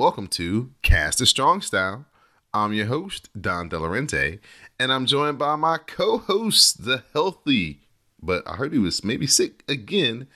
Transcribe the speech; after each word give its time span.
Welcome 0.00 0.28
to 0.28 0.70
Cast 0.80 1.20
a 1.20 1.26
Strong 1.26 1.60
Style. 1.60 2.06
I'm 2.54 2.72
your 2.72 2.86
host, 2.86 3.28
Don 3.38 3.68
Delarente, 3.68 4.38
and 4.78 4.90
I'm 4.90 5.04
joined 5.04 5.38
by 5.38 5.56
my 5.56 5.76
co 5.76 6.16
host, 6.16 6.86
the 6.86 7.02
healthy, 7.12 7.80
but 8.22 8.42
I 8.48 8.56
heard 8.56 8.72
he 8.72 8.78
was 8.78 9.04
maybe 9.04 9.26
sick 9.26 9.62
again, 9.68 10.26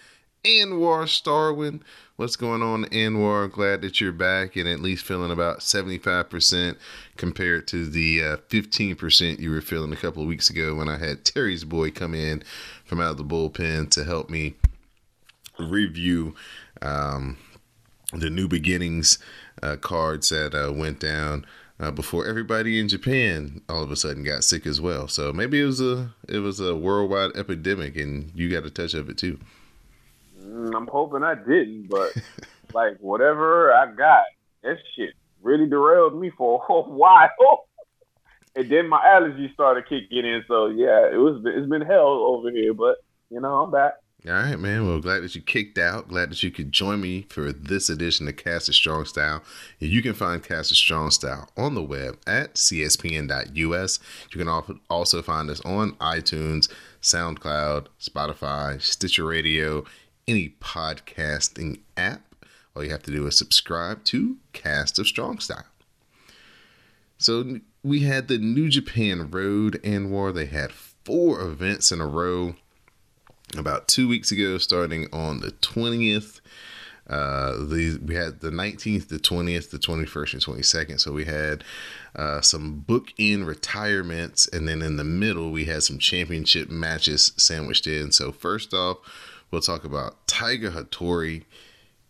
Anwar 0.45 1.07
Starwin. 1.07 1.81
What's 2.17 2.37
going 2.37 2.61
on, 2.61 2.85
Anwar? 2.91 3.51
Glad 3.51 3.81
that 3.81 4.03
you're 4.03 4.13
back 4.13 4.55
and 4.55 4.69
at 4.69 4.81
least 4.81 5.07
feeling 5.07 5.31
about 5.31 5.61
75% 5.61 6.77
compared 7.17 7.67
to 7.69 7.87
the 7.87 8.23
uh, 8.23 8.37
15% 8.51 9.39
you 9.39 9.51
were 9.51 9.63
feeling 9.63 9.95
a 9.95 9.97
couple 9.97 10.21
of 10.21 10.29
weeks 10.29 10.51
ago 10.51 10.75
when 10.75 10.91
I 10.91 10.99
had 10.99 11.25
Terry's 11.25 11.65
boy 11.65 11.91
come 11.91 12.13
in 12.13 12.43
from 12.85 13.01
out 13.01 13.13
of 13.13 13.17
the 13.17 13.25
bullpen 13.25 13.91
to 13.93 14.05
help 14.05 14.29
me 14.29 14.57
review 15.59 16.35
um, 16.83 17.39
the 18.21 18.31
New 18.31 18.49
Beginnings 18.49 19.19
uh, 19.63 19.77
cards 19.77 20.29
that 20.31 20.55
uh, 20.55 20.73
went 20.73 21.01
down 21.01 21.47
uh, 21.81 21.91
before 21.91 22.27
everybody 22.27 22.79
in 22.79 22.89
Japan 22.89 23.61
all 23.69 23.83
of 23.83 23.91
a 23.91 23.97
sudden 23.97 24.23
got 24.23 24.45
sick 24.45 24.67
as 24.67 24.81
well. 24.81 25.09
So 25.09 25.33
maybe 25.33 25.61
it 25.61 25.65
was 25.65 25.81
a 25.81 26.15
it 26.29 26.39
was 26.39 26.61
a 26.61 26.75
worldwide 26.75 27.33
epidemic, 27.37 27.97
and 27.97 28.31
you 28.35 28.51
got 28.51 28.65
a 28.65 28.71
touch 28.71 28.95
of 28.95 29.09
it 29.09 29.19
too. 29.19 29.39
Mm, 30.41 30.75
I'm 30.77 30.87
hoping 30.87 31.23
I 31.23 31.35
didn't, 31.35 31.89
but 31.89 32.13
like 32.75 32.99
whatever 32.99 33.73
I 33.73 33.87
got, 33.93 34.25
that 34.63 34.79
shit 34.97 35.15
really 35.43 35.69
derailed 35.69 36.19
me 36.19 36.31
for 36.31 36.63
a 36.69 36.73
while. 36.83 37.67
and 38.57 38.71
then 38.71 38.89
my 38.89 39.01
allergies 39.05 39.53
started 39.53 39.85
kicking 39.89 40.25
in. 40.25 40.45
So 40.47 40.67
yeah, 40.67 41.09
it 41.13 41.19
was 41.19 41.43
it's 41.45 41.69
been 41.69 41.83
hell 41.83 42.07
over 42.07 42.51
here, 42.51 42.75
but 42.75 42.97
you 43.31 43.41
know 43.41 43.65
I'm 43.65 43.71
back. 43.71 43.95
All 44.27 44.33
right, 44.33 44.59
man. 44.59 44.87
Well, 44.87 45.01
glad 45.01 45.23
that 45.23 45.35
you 45.35 45.43
kicked 45.43 45.77
out. 45.77 46.09
Glad 46.09 46.31
that 46.31 46.43
you 46.43 46.51
could 46.51 46.73
join 46.73 46.99
me 47.03 47.27
for 47.29 47.53
this 47.53 47.91
edition 47.91 48.27
of 48.27 48.39
Cast 48.39 48.71
a 48.71 48.73
Strong 48.73 49.05
Style. 49.05 49.43
And 49.81 49.91
You 49.91 50.01
can 50.01 50.15
find 50.15 50.43
Cast 50.43 50.73
a 50.73 50.75
Strong 50.75 51.11
Style 51.11 51.51
on 51.59 51.75
the 51.75 51.83
web 51.83 52.19
at 52.27 52.55
cspn.us. 52.55 53.99
You 54.33 54.45
can 54.45 54.81
also 54.89 55.21
find 55.21 55.51
us 55.51 55.61
on 55.61 55.93
iTunes, 55.97 56.71
SoundCloud, 57.03 57.89
Spotify, 58.01 58.81
Stitcher 58.81 59.27
Radio, 59.27 59.85
any 60.27 60.55
podcasting 60.59 61.81
app. 61.99 62.23
All 62.75 62.83
you 62.83 62.91
have 62.93 63.03
to 63.03 63.11
do 63.11 63.27
is 63.27 63.37
subscribe 63.37 64.05
to 64.05 64.39
Cast 64.55 64.99
of 64.99 65.07
Strong 65.07 65.41
Style. 65.41 65.67
So 67.19 67.61
we 67.83 68.01
had 68.01 68.29
the 68.29 68.39
New 68.39 68.71
Japan 68.71 69.31
Road 69.31 69.79
and 69.85 70.11
War. 70.11 70.33
They 70.33 70.47
had 70.47 70.73
four 70.73 71.43
events 71.43 71.93
in 71.93 72.01
a 72.01 72.07
row 72.07 72.55
about 73.59 73.89
two 73.89 74.09
weeks 74.09 74.31
ago, 74.33 74.59
starting 74.59 75.09
on 75.13 75.41
the 75.41 75.51
20th. 75.51 76.41
Uh, 77.09 77.67
we 77.69 78.15
had 78.15 78.41
the 78.41 78.51
19th, 78.51 79.09
the 79.09 79.19
20th, 79.19 79.71
the 79.71 79.79
21st, 79.79 80.33
and 80.35 80.43
22nd. 80.43 81.01
So 81.01 81.13
we 81.13 81.25
had 81.25 81.63
uh, 82.17 82.41
some 82.41 82.81
book 82.81 83.09
in 83.19 83.45
retirements, 83.45 84.49
and 84.49 84.67
then 84.67 84.81
in 84.81 84.97
the 84.97 85.05
middle, 85.05 85.51
we 85.51 85.67
had 85.67 85.83
some 85.83 85.99
championship 85.99 86.71
matches 86.71 87.33
sandwiched 87.37 87.87
in. 87.87 88.13
So, 88.13 88.33
first 88.33 88.73
off, 88.73 88.99
we'll 89.51 89.61
talk 89.61 89.85
about 89.85 90.27
Tiger 90.27 90.71
Hattori. 90.71 91.45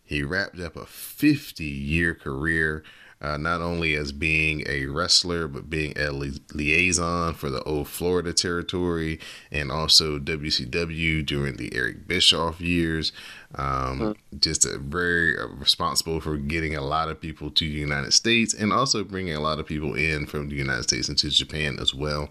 He 0.03 0.23
wrapped 0.23 0.59
up 0.59 0.75
a 0.75 0.85
50 0.85 1.63
year 1.63 2.15
career 2.15 2.83
uh, 3.21 3.37
not 3.37 3.61
only 3.61 3.95
as 3.95 4.11
being 4.11 4.63
a 4.67 4.85
wrestler, 4.85 5.47
but 5.47 5.69
being 5.69 5.97
a 5.97 6.11
li- 6.11 6.41
liaison 6.53 7.33
for 7.33 7.49
the 7.49 7.63
old 7.63 7.87
Florida 7.87 8.33
territory 8.33 9.19
and 9.51 9.71
also 9.71 10.19
WCW 10.19 11.25
during 11.25 11.55
the 11.55 11.73
Eric 11.73 12.07
Bischoff 12.07 12.59
years. 12.59 13.11
Um, 13.55 13.99
mm-hmm. 13.99 14.37
Just 14.39 14.65
a 14.65 14.77
very 14.77 15.37
uh, 15.37 15.47
responsible 15.47 16.19
for 16.19 16.37
getting 16.37 16.75
a 16.75 16.81
lot 16.81 17.09
of 17.09 17.21
people 17.21 17.49
to 17.51 17.65
the 17.65 17.73
United 17.73 18.11
States 18.11 18.53
and 18.53 18.73
also 18.73 19.03
bringing 19.03 19.35
a 19.35 19.39
lot 19.39 19.59
of 19.59 19.65
people 19.65 19.95
in 19.95 20.25
from 20.25 20.49
the 20.49 20.55
United 20.55 20.83
States 20.83 21.07
into 21.07 21.29
Japan 21.29 21.77
as 21.79 21.93
well. 21.93 22.29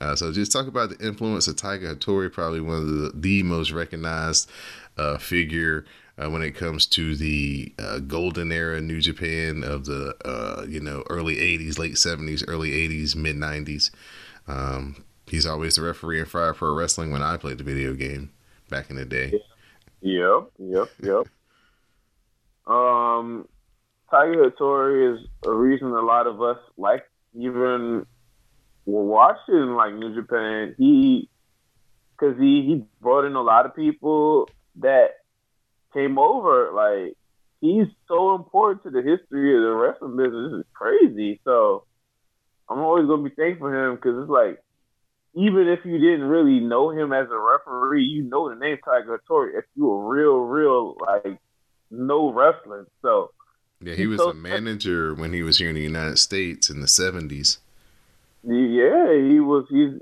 Uh, 0.00 0.14
so 0.14 0.32
just 0.32 0.52
talk 0.52 0.66
about 0.66 0.90
the 0.90 1.06
influence 1.06 1.46
of 1.46 1.56
Tiger 1.56 1.94
Hattori, 1.94 2.32
probably 2.32 2.60
one 2.60 2.76
of 2.76 2.88
the, 2.88 3.12
the 3.14 3.42
most 3.42 3.70
recognized 3.70 4.50
uh, 4.96 5.18
figure 5.18 5.84
uh, 6.18 6.30
when 6.30 6.42
it 6.42 6.52
comes 6.52 6.86
to 6.86 7.14
the 7.14 7.72
uh, 7.78 7.98
golden 7.98 8.50
era 8.50 8.80
New 8.80 9.00
Japan 9.00 9.62
of 9.62 9.84
the 9.84 10.14
uh, 10.24 10.64
you 10.66 10.80
know 10.80 11.04
early 11.10 11.36
'80s, 11.36 11.78
late 11.78 11.94
'70s, 11.94 12.44
early 12.48 12.70
'80s, 12.70 13.14
mid 13.14 13.36
'90s. 13.36 13.90
Um, 14.48 15.04
he's 15.26 15.46
always 15.46 15.76
the 15.76 15.82
referee 15.82 16.20
in 16.20 16.26
Fire 16.26 16.54
Pro 16.54 16.74
Wrestling 16.74 17.10
when 17.10 17.22
I 17.22 17.36
played 17.36 17.58
the 17.58 17.64
video 17.64 17.94
game 17.94 18.30
back 18.70 18.90
in 18.90 18.96
the 18.96 19.04
day. 19.04 19.40
Yep, 20.00 20.50
yep, 20.58 20.88
yep. 21.02 21.26
um, 22.66 23.46
Tiger 24.10 24.50
Hattori 24.50 25.14
is 25.14 25.26
a 25.44 25.52
reason 25.52 25.88
a 25.88 26.00
lot 26.00 26.26
of 26.26 26.40
us 26.40 26.58
like 26.76 27.04
even 27.34 28.06
were 28.86 29.04
watching 29.04 29.74
like 29.74 29.94
New 29.94 30.14
Japan. 30.14 30.74
He 30.78 31.28
because 32.12 32.38
he 32.38 32.62
he 32.62 32.84
brought 33.02 33.26
in 33.26 33.34
a 33.34 33.42
lot 33.42 33.66
of 33.66 33.76
people 33.76 34.48
that 34.76 35.15
came 35.96 36.18
over, 36.18 36.72
like 36.72 37.16
he's 37.60 37.86
so 38.06 38.34
important 38.34 38.82
to 38.82 38.90
the 38.90 39.02
history 39.02 39.56
of 39.56 39.62
the 39.62 39.74
wrestling 39.74 40.16
business. 40.16 40.52
This 40.52 40.60
is 40.60 40.66
crazy. 40.74 41.40
So 41.44 41.84
I'm 42.68 42.80
always 42.80 43.06
gonna 43.06 43.22
be 43.22 43.34
thankful 43.34 43.68
for 43.68 43.88
him 43.88 43.96
because 43.96 44.20
it's 44.20 44.30
like 44.30 44.62
even 45.34 45.68
if 45.68 45.84
you 45.84 45.98
didn't 45.98 46.28
really 46.28 46.60
know 46.60 46.90
him 46.90 47.12
as 47.12 47.28
a 47.30 47.38
referee, 47.38 48.04
you 48.04 48.24
know 48.24 48.48
the 48.48 48.56
name 48.56 48.78
Tiger 48.84 49.18
Hattori 49.18 49.58
if 49.58 49.64
you 49.74 49.86
were 49.86 50.06
real, 50.06 50.38
real 50.38 50.96
like 51.00 51.38
no 51.90 52.32
wrestling. 52.32 52.86
So 53.02 53.30
yeah, 53.80 53.94
he 53.94 54.06
was 54.06 54.20
so 54.20 54.30
a 54.30 54.34
manager 54.34 55.14
when 55.14 55.32
he 55.32 55.42
was 55.42 55.58
here 55.58 55.68
in 55.68 55.74
the 55.74 55.82
United 55.82 56.18
States 56.18 56.70
in 56.70 56.80
the 56.80 56.88
seventies. 56.88 57.58
Yeah, 58.42 59.12
he 59.12 59.40
was. 59.40 59.66
He's 59.68 60.00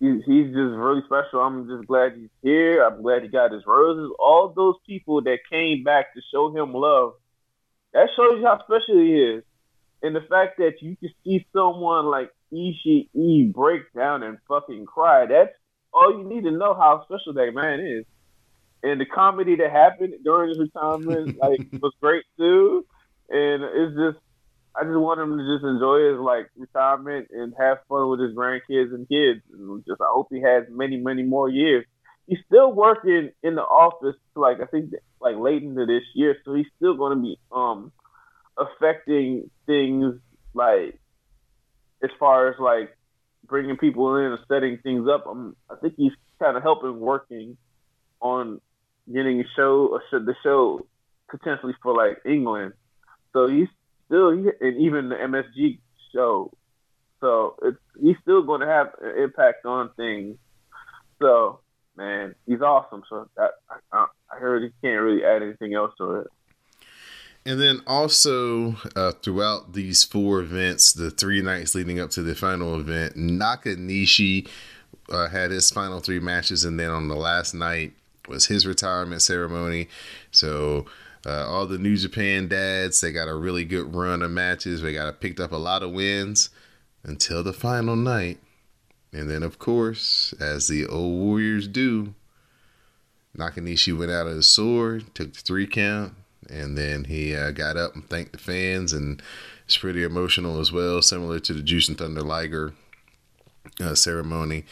he's 0.00 0.24
he's 0.26 0.46
just 0.46 0.74
really 0.74 1.02
special. 1.06 1.40
I'm 1.40 1.68
just 1.68 1.86
glad 1.86 2.14
he's 2.16 2.30
here. 2.42 2.82
I'm 2.84 3.02
glad 3.02 3.22
he 3.22 3.28
got 3.28 3.52
his 3.52 3.62
roses. 3.66 4.10
All 4.18 4.52
those 4.54 4.74
people 4.86 5.22
that 5.22 5.38
came 5.50 5.84
back 5.84 6.14
to 6.14 6.20
show 6.32 6.54
him 6.54 6.72
love, 6.72 7.12
that 7.92 8.08
shows 8.16 8.40
you 8.40 8.46
how 8.46 8.58
special 8.64 8.98
he 9.00 9.14
is. 9.14 9.44
And 10.02 10.16
the 10.16 10.22
fact 10.22 10.56
that 10.58 10.80
you 10.80 10.96
can 10.96 11.10
see 11.22 11.46
someone 11.54 12.06
like 12.06 12.30
Ishii 12.52 13.52
break 13.52 13.92
down 13.94 14.22
and 14.22 14.38
fucking 14.48 14.86
cry, 14.86 15.26
that's 15.26 15.52
all 15.92 16.18
you 16.18 16.24
need 16.24 16.44
to 16.44 16.50
know 16.50 16.74
how 16.74 17.04
special 17.04 17.34
that 17.34 17.52
man 17.54 17.80
is. 17.80 18.04
And 18.82 18.98
the 18.98 19.04
comedy 19.04 19.56
that 19.56 19.70
happened 19.70 20.14
during 20.24 20.48
his 20.48 20.58
retirement, 20.58 21.36
like, 21.42 21.60
was 21.82 21.92
great 22.00 22.24
too. 22.38 22.86
And 23.28 23.62
it's 23.62 23.94
just 23.94 24.24
I 24.74 24.84
just 24.84 24.96
want 24.96 25.20
him 25.20 25.36
to 25.36 25.56
just 25.56 25.64
enjoy 25.64 26.12
his 26.12 26.20
like 26.20 26.50
retirement 26.56 27.28
and 27.30 27.54
have 27.58 27.78
fun 27.88 28.08
with 28.08 28.20
his 28.20 28.34
grandkids 28.34 28.94
and 28.94 29.08
kids. 29.08 29.40
And 29.52 29.84
just 29.86 30.00
I 30.00 30.06
hope 30.08 30.28
he 30.30 30.40
has 30.42 30.64
many, 30.70 30.96
many 30.96 31.22
more 31.22 31.48
years. 31.48 31.84
He's 32.26 32.38
still 32.46 32.72
working 32.72 33.30
in 33.42 33.54
the 33.56 33.62
office, 33.62 34.16
like 34.36 34.60
I 34.60 34.66
think, 34.66 34.92
like 35.20 35.36
late 35.36 35.62
into 35.62 35.86
this 35.86 36.04
year. 36.14 36.36
So 36.44 36.54
he's 36.54 36.66
still 36.76 36.94
going 36.94 37.16
to 37.16 37.22
be 37.22 37.38
um 37.50 37.92
affecting 38.56 39.50
things 39.66 40.14
like 40.54 41.00
as 42.02 42.10
far 42.18 42.48
as 42.48 42.58
like 42.58 42.96
bringing 43.46 43.76
people 43.76 44.16
in 44.16 44.26
and 44.26 44.38
setting 44.48 44.78
things 44.78 45.08
up. 45.08 45.26
Um, 45.26 45.56
I 45.68 45.74
think 45.76 45.94
he's 45.96 46.12
kind 46.38 46.56
of 46.56 46.62
helping 46.62 46.98
working 47.00 47.56
on 48.20 48.60
getting 49.12 49.40
a 49.40 49.44
show, 49.56 49.96
a 49.96 50.00
show, 50.10 50.18
the 50.20 50.34
show 50.42 50.86
potentially 51.28 51.74
for 51.82 51.94
like 51.94 52.18
England. 52.24 52.74
So 53.32 53.48
he's 53.48 53.68
still, 54.10 54.30
and 54.30 54.76
even 54.80 55.08
the 55.08 55.14
MSG 55.14 55.78
show. 56.12 56.52
So 57.20 57.54
it's 57.62 57.78
he's 58.00 58.16
still 58.22 58.42
going 58.42 58.60
to 58.60 58.66
have 58.66 58.88
an 59.00 59.22
impact 59.22 59.64
on 59.64 59.90
things. 59.96 60.36
So 61.20 61.60
man, 61.96 62.34
he's 62.46 62.60
awesome. 62.60 63.02
So 63.08 63.28
that 63.36 63.52
I, 63.92 64.06
I 64.32 64.38
heard 64.38 64.62
he 64.62 64.70
can't 64.82 65.00
really 65.00 65.24
add 65.24 65.42
anything 65.42 65.74
else 65.74 65.92
to 65.98 66.16
it. 66.16 66.26
And 67.46 67.60
then 67.60 67.80
also 67.86 68.76
uh, 68.96 69.12
throughout 69.12 69.72
these 69.72 70.04
four 70.04 70.40
events, 70.40 70.92
the 70.92 71.10
three 71.10 71.40
nights 71.40 71.74
leading 71.74 71.98
up 71.98 72.10
to 72.10 72.22
the 72.22 72.34
final 72.34 72.78
event, 72.78 73.16
Nakanishi 73.16 74.46
uh, 75.08 75.28
had 75.28 75.50
his 75.50 75.70
final 75.70 76.00
three 76.00 76.20
matches, 76.20 76.64
and 76.64 76.78
then 76.78 76.90
on 76.90 77.08
the 77.08 77.16
last 77.16 77.54
night 77.54 77.92
was 78.28 78.46
his 78.46 78.66
retirement 78.66 79.22
ceremony. 79.22 79.88
So 80.30 80.86
Uh, 81.26 81.46
all 81.46 81.66
the 81.66 81.78
New 81.78 81.96
Japan 81.96 82.48
dads, 82.48 83.00
they 83.00 83.12
got 83.12 83.28
a 83.28 83.34
really 83.34 83.64
good 83.64 83.94
run 83.94 84.22
of 84.22 84.30
matches. 84.30 84.80
They 84.80 84.94
got 84.94 85.20
picked 85.20 85.40
up 85.40 85.52
a 85.52 85.56
lot 85.56 85.82
of 85.82 85.92
wins 85.92 86.50
until 87.02 87.42
the 87.42 87.52
final 87.52 87.96
night. 87.96 88.38
And 89.12 89.28
then, 89.28 89.42
of 89.42 89.58
course, 89.58 90.32
as 90.40 90.68
the 90.68 90.86
old 90.86 91.20
Warriors 91.20 91.68
do, 91.68 92.14
Nakanishi 93.36 93.96
went 93.96 94.10
out 94.10 94.26
of 94.26 94.36
his 94.36 94.48
sword, 94.48 95.14
took 95.14 95.34
the 95.34 95.40
three 95.40 95.66
count, 95.66 96.14
and 96.48 96.76
then 96.78 97.04
he 97.04 97.34
uh, 97.34 97.50
got 97.50 97.76
up 97.76 97.94
and 97.94 98.08
thanked 98.08 98.32
the 98.32 98.38
fans. 98.38 98.92
And 98.92 99.22
it's 99.66 99.76
pretty 99.76 100.02
emotional 100.02 100.60
as 100.60 100.72
well, 100.72 101.02
similar 101.02 101.38
to 101.40 101.52
the 101.52 101.62
Jushin 101.62 101.98
Thunder 101.98 102.22
Liger 102.22 102.72
uh, 103.80 103.94
ceremony. 103.94 104.64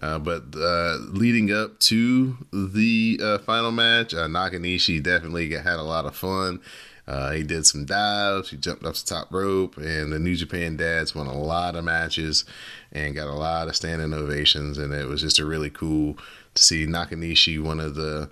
Uh, 0.00 0.18
but 0.18 0.44
uh, 0.56 0.98
leading 1.10 1.52
up 1.52 1.78
to 1.80 2.36
the 2.52 3.20
uh, 3.22 3.38
final 3.38 3.70
match, 3.70 4.14
uh, 4.14 4.26
Nakanishi 4.26 5.02
definitely 5.02 5.50
had 5.50 5.78
a 5.78 5.82
lot 5.82 6.06
of 6.06 6.16
fun. 6.16 6.60
Uh, 7.06 7.32
he 7.32 7.42
did 7.42 7.66
some 7.66 7.84
dives, 7.84 8.50
he 8.50 8.56
jumped 8.56 8.84
off 8.84 8.94
the 8.94 9.14
top 9.14 9.30
rope, 9.30 9.76
and 9.76 10.10
the 10.10 10.18
New 10.18 10.34
Japan 10.34 10.76
dads 10.76 11.14
won 11.14 11.26
a 11.26 11.38
lot 11.38 11.76
of 11.76 11.84
matches 11.84 12.46
and 12.92 13.14
got 13.14 13.26
a 13.26 13.34
lot 13.34 13.68
of 13.68 13.76
standing 13.76 14.14
ovations. 14.14 14.78
And 14.78 14.94
it 14.94 15.06
was 15.06 15.20
just 15.20 15.38
a 15.38 15.44
really 15.44 15.68
cool 15.68 16.16
to 16.54 16.62
see 16.62 16.86
Nakanishi, 16.86 17.62
one 17.62 17.78
of 17.78 17.94
the 17.94 18.30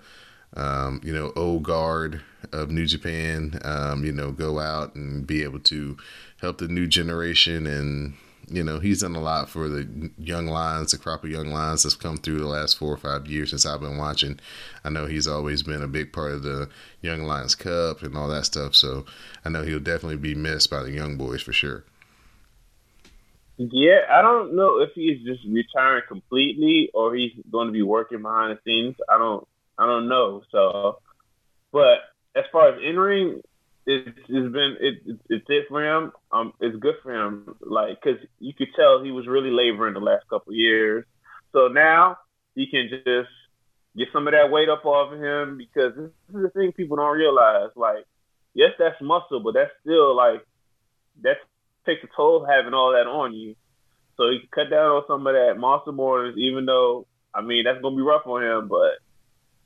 um, 0.55 1.01
you 1.03 1.13
know 1.13 1.33
old 1.35 1.63
guard 1.63 2.21
of 2.51 2.71
New 2.71 2.85
Japan, 2.85 3.59
um, 3.63 4.03
you 4.03 4.11
know, 4.11 4.31
go 4.31 4.59
out 4.59 4.95
and 4.95 5.25
be 5.25 5.43
able 5.43 5.59
to 5.59 5.97
help 6.41 6.57
the 6.57 6.67
new 6.67 6.87
generation 6.87 7.67
and 7.67 8.15
you 8.53 8.63
know, 8.63 8.79
he's 8.79 9.01
done 9.01 9.15
a 9.15 9.21
lot 9.21 9.49
for 9.49 9.67
the 9.67 10.11
young 10.15 10.45
lions, 10.45 10.91
the 10.91 10.99
crop 10.99 11.23
of 11.23 11.31
young 11.31 11.47
lions 11.47 11.81
that's 11.81 11.95
come 11.95 12.17
through 12.17 12.37
the 12.37 12.47
last 12.47 12.77
four 12.77 12.93
or 12.93 12.97
five 12.97 13.25
years 13.25 13.49
since 13.49 13.65
I've 13.65 13.81
been 13.81 13.97
watching. 13.97 14.39
I 14.83 14.91
know 14.91 15.07
he's 15.07 15.25
always 15.25 15.63
been 15.63 15.81
a 15.81 15.87
big 15.87 16.13
part 16.13 16.33
of 16.33 16.43
the 16.43 16.69
Young 17.01 17.23
Lions 17.23 17.55
Cup 17.55 18.03
and 18.03 18.15
all 18.15 18.27
that 18.27 18.45
stuff. 18.45 18.75
So 18.75 19.05
I 19.43 19.49
know 19.49 19.63
he'll 19.63 19.79
definitely 19.79 20.17
be 20.17 20.35
missed 20.35 20.69
by 20.69 20.83
the 20.83 20.91
young 20.91 21.17
boys 21.17 21.41
for 21.41 21.51
sure. 21.51 21.83
Yeah, 23.57 24.01
I 24.11 24.21
don't 24.21 24.55
know 24.55 24.81
if 24.81 24.91
he's 24.93 25.25
just 25.25 25.41
retiring 25.49 26.03
completely 26.07 26.91
or 26.93 27.15
he's 27.15 27.31
going 27.51 27.67
to 27.67 27.73
be 27.73 27.81
working 27.81 28.21
behind 28.21 28.55
the 28.55 28.59
scenes. 28.63 28.95
I 29.09 29.17
don't, 29.17 29.47
I 29.79 29.87
don't 29.87 30.07
know. 30.07 30.43
So, 30.51 30.99
but 31.71 32.01
as 32.35 32.43
far 32.51 32.69
as 32.69 32.79
entering, 32.85 33.41
it's, 33.85 34.17
it's 34.29 34.53
been 34.53 34.77
it, 34.79 34.95
it's 35.29 35.45
it 35.47 35.65
for 35.67 35.83
him. 35.83 36.11
Um, 36.31 36.53
it's 36.59 36.77
good 36.77 36.95
for 37.03 37.13
him. 37.13 37.55
Like, 37.61 38.01
cause 38.01 38.17
you 38.39 38.53
could 38.53 38.69
tell 38.75 39.03
he 39.03 39.11
was 39.11 39.27
really 39.27 39.51
laboring 39.51 39.93
the 39.93 39.99
last 39.99 40.27
couple 40.29 40.53
years. 40.53 41.05
So 41.51 41.67
now 41.67 42.17
he 42.55 42.67
can 42.67 42.89
just 42.89 43.29
get 43.95 44.07
some 44.13 44.27
of 44.27 44.33
that 44.33 44.51
weight 44.51 44.69
up 44.69 44.85
off 44.85 45.13
of 45.13 45.19
him 45.19 45.57
because 45.57 45.93
this 45.95 46.09
is 46.35 46.43
the 46.43 46.49
thing 46.49 46.71
people 46.71 46.97
don't 46.97 47.17
realize. 47.17 47.69
Like, 47.75 48.05
yes, 48.53 48.71
that's 48.79 49.01
muscle, 49.01 49.41
but 49.43 49.53
that's 49.53 49.71
still 49.81 50.15
like 50.15 50.45
that 51.21 51.37
takes 51.85 52.03
a 52.03 52.07
toll 52.15 52.45
having 52.45 52.73
all 52.73 52.93
that 52.93 53.07
on 53.07 53.33
you. 53.33 53.55
So 54.15 54.29
he 54.29 54.39
can 54.39 54.49
cut 54.53 54.69
down 54.69 54.91
on 54.91 55.03
some 55.07 55.27
of 55.27 55.33
that 55.33 55.59
monster 55.59 55.91
mornings, 55.91 56.37
even 56.37 56.65
though 56.65 57.05
I 57.33 57.41
mean 57.41 57.65
that's 57.65 57.81
gonna 57.81 57.95
be 57.95 58.01
rough 58.01 58.25
on 58.27 58.43
him, 58.43 58.67
but 58.69 58.95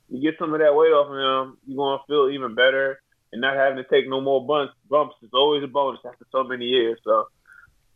you 0.08 0.20
get 0.22 0.38
some 0.38 0.54
of 0.54 0.60
that 0.60 0.74
weight 0.74 0.90
off 0.90 1.06
of 1.06 1.48
him, 1.48 1.58
you're 1.66 1.76
gonna 1.76 2.02
feel 2.08 2.30
even 2.32 2.54
better 2.56 2.98
and 3.32 3.40
not 3.40 3.56
having 3.56 3.76
to 3.76 3.88
take 3.88 4.08
no 4.08 4.20
more 4.20 4.44
bumps, 4.44 4.74
bumps 4.88 5.16
is 5.22 5.30
always 5.32 5.62
a 5.62 5.66
bonus 5.66 6.00
after 6.06 6.26
so 6.32 6.44
many 6.44 6.66
years. 6.66 6.98
So 7.04 7.28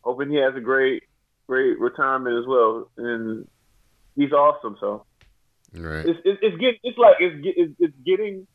hoping 0.02 0.31
he 0.31 0.37
has 0.37 0.55
a 0.55 0.61
great, 0.61 1.05
great 1.46 1.79
retirement 1.79 2.38
as 2.38 2.46
well. 2.46 2.90
And 2.96 3.49
he's 4.14 4.32
awesome. 4.32 4.76
So 4.81 5.05
right. 5.75 6.06
it's, 6.06 6.20
it's, 6.25 6.38
it's 6.43 6.56
getting, 6.58 6.81
it's 6.82 6.99
like, 6.99 7.17
it's, 7.20 7.37
it's, 7.56 7.73
it's 7.79 7.96
getting, 8.05 8.46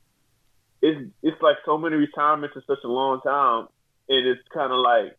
it's, 0.81 1.11
it's 1.23 1.41
like 1.41 1.57
so 1.65 1.77
many 1.77 1.95
retirements 1.95 2.55
in 2.55 2.61
such 2.67 2.83
a 2.83 2.87
long 2.87 3.21
time. 3.21 3.67
And 4.09 4.27
it's 4.27 4.47
kind 4.53 4.71
of 4.71 4.79
like, 4.79 5.17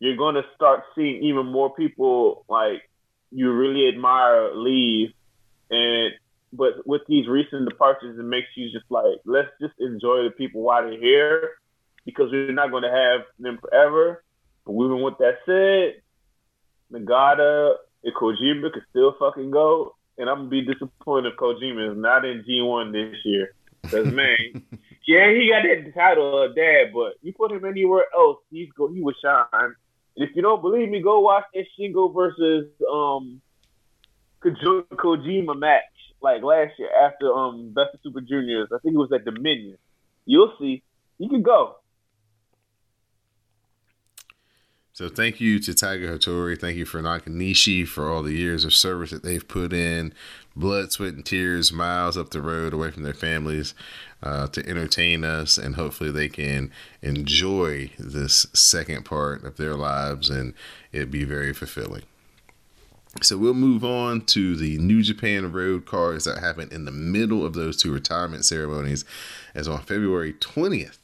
you're 0.00 0.16
going 0.16 0.36
to 0.36 0.44
start 0.54 0.84
seeing 0.94 1.24
even 1.24 1.46
more 1.46 1.74
people 1.74 2.44
like 2.48 2.88
you 3.30 3.52
really 3.52 3.88
admire 3.88 4.54
leave. 4.54 5.12
And 5.70 6.12
but 6.52 6.86
with 6.86 7.02
these 7.08 7.28
recent 7.28 7.68
departures, 7.68 8.18
it 8.18 8.22
makes 8.22 8.48
you 8.56 8.70
just 8.70 8.86
like, 8.90 9.20
let's 9.24 9.50
just 9.60 9.74
enjoy 9.78 10.24
the 10.24 10.30
people 10.30 10.62
while 10.62 10.82
they're 10.82 10.98
here 10.98 11.50
because 12.04 12.30
we're 12.30 12.52
not 12.52 12.70
going 12.70 12.84
to 12.84 12.90
have 12.90 13.20
them 13.38 13.58
forever. 13.58 14.24
But 14.64 14.72
even 14.72 15.02
with 15.02 15.18
that 15.18 15.38
said, 15.44 16.02
Nagata 16.92 17.74
and 18.04 18.14
Kojima 18.14 18.72
could 18.72 18.84
still 18.90 19.14
fucking 19.18 19.50
go. 19.50 19.94
And 20.16 20.28
I'm 20.28 20.48
going 20.48 20.50
to 20.50 20.66
be 20.66 20.72
disappointed 20.72 21.32
if 21.32 21.38
Kojima 21.38 21.92
is 21.92 21.98
not 21.98 22.24
in 22.24 22.44
G1 22.48 22.92
this 22.92 23.18
year. 23.24 23.54
Because, 23.82 24.06
man, 24.12 24.36
yeah, 25.06 25.30
he 25.30 25.50
got 25.50 25.62
that 25.62 25.92
title 25.94 26.42
of 26.42 26.56
dad, 26.56 26.92
but 26.94 27.14
you 27.22 27.32
put 27.32 27.52
him 27.52 27.64
anywhere 27.64 28.04
else, 28.16 28.38
he's 28.50 28.70
go, 28.76 28.88
he 28.88 29.00
would 29.00 29.14
shine. 29.22 29.46
And 29.52 30.28
if 30.28 30.34
you 30.34 30.42
don't 30.42 30.62
believe 30.62 30.88
me, 30.88 31.00
go 31.00 31.20
watch 31.20 31.44
that 31.54 31.64
Shingo 31.78 32.12
versus 32.12 32.66
um 32.90 33.40
Kojima 34.42 35.58
match 35.58 35.82
like 36.20 36.42
last 36.42 36.72
year 36.78 36.90
after 37.04 37.32
um 37.32 37.72
Best 37.74 37.94
of 37.94 38.00
Super 38.02 38.20
Juniors. 38.20 38.68
I 38.72 38.78
think 38.78 38.94
it 38.94 38.98
was 38.98 39.12
at 39.12 39.24
Dominion. 39.24 39.78
You'll 40.24 40.54
see. 40.58 40.82
You 41.18 41.28
can 41.28 41.42
go. 41.42 41.76
So 44.98 45.08
thank 45.08 45.40
you 45.40 45.60
to 45.60 45.74
Tiger 45.74 46.18
Hattori. 46.18 46.60
Thank 46.60 46.76
you 46.76 46.84
for 46.84 47.00
Nakanishi 47.00 47.86
for 47.86 48.10
all 48.10 48.20
the 48.20 48.34
years 48.34 48.64
of 48.64 48.74
service 48.74 49.12
that 49.12 49.22
they've 49.22 49.46
put 49.46 49.72
in, 49.72 50.12
blood, 50.56 50.90
sweat, 50.90 51.14
and 51.14 51.24
tears, 51.24 51.72
miles 51.72 52.16
up 52.16 52.30
the 52.30 52.42
road 52.42 52.74
away 52.74 52.90
from 52.90 53.04
their 53.04 53.14
families 53.14 53.74
uh, 54.24 54.48
to 54.48 54.68
entertain 54.68 55.22
us, 55.22 55.56
and 55.56 55.76
hopefully 55.76 56.10
they 56.10 56.28
can 56.28 56.72
enjoy 57.00 57.92
this 57.96 58.48
second 58.52 59.04
part 59.04 59.44
of 59.44 59.56
their 59.56 59.76
lives 59.76 60.28
and 60.30 60.52
it 60.90 61.12
be 61.12 61.22
very 61.22 61.52
fulfilling. 61.52 62.02
So 63.22 63.36
we'll 63.36 63.54
move 63.54 63.84
on 63.84 64.20
to 64.26 64.54
the 64.54 64.78
New 64.78 65.02
Japan 65.02 65.50
Road 65.50 65.86
cards 65.86 66.24
that 66.24 66.38
happened 66.38 66.72
in 66.72 66.84
the 66.84 66.92
middle 66.92 67.44
of 67.44 67.54
those 67.54 67.76
two 67.76 67.92
retirement 67.92 68.44
ceremonies. 68.44 69.04
As 69.54 69.66
on 69.66 69.80
February 69.80 70.34
20th, 70.34 70.98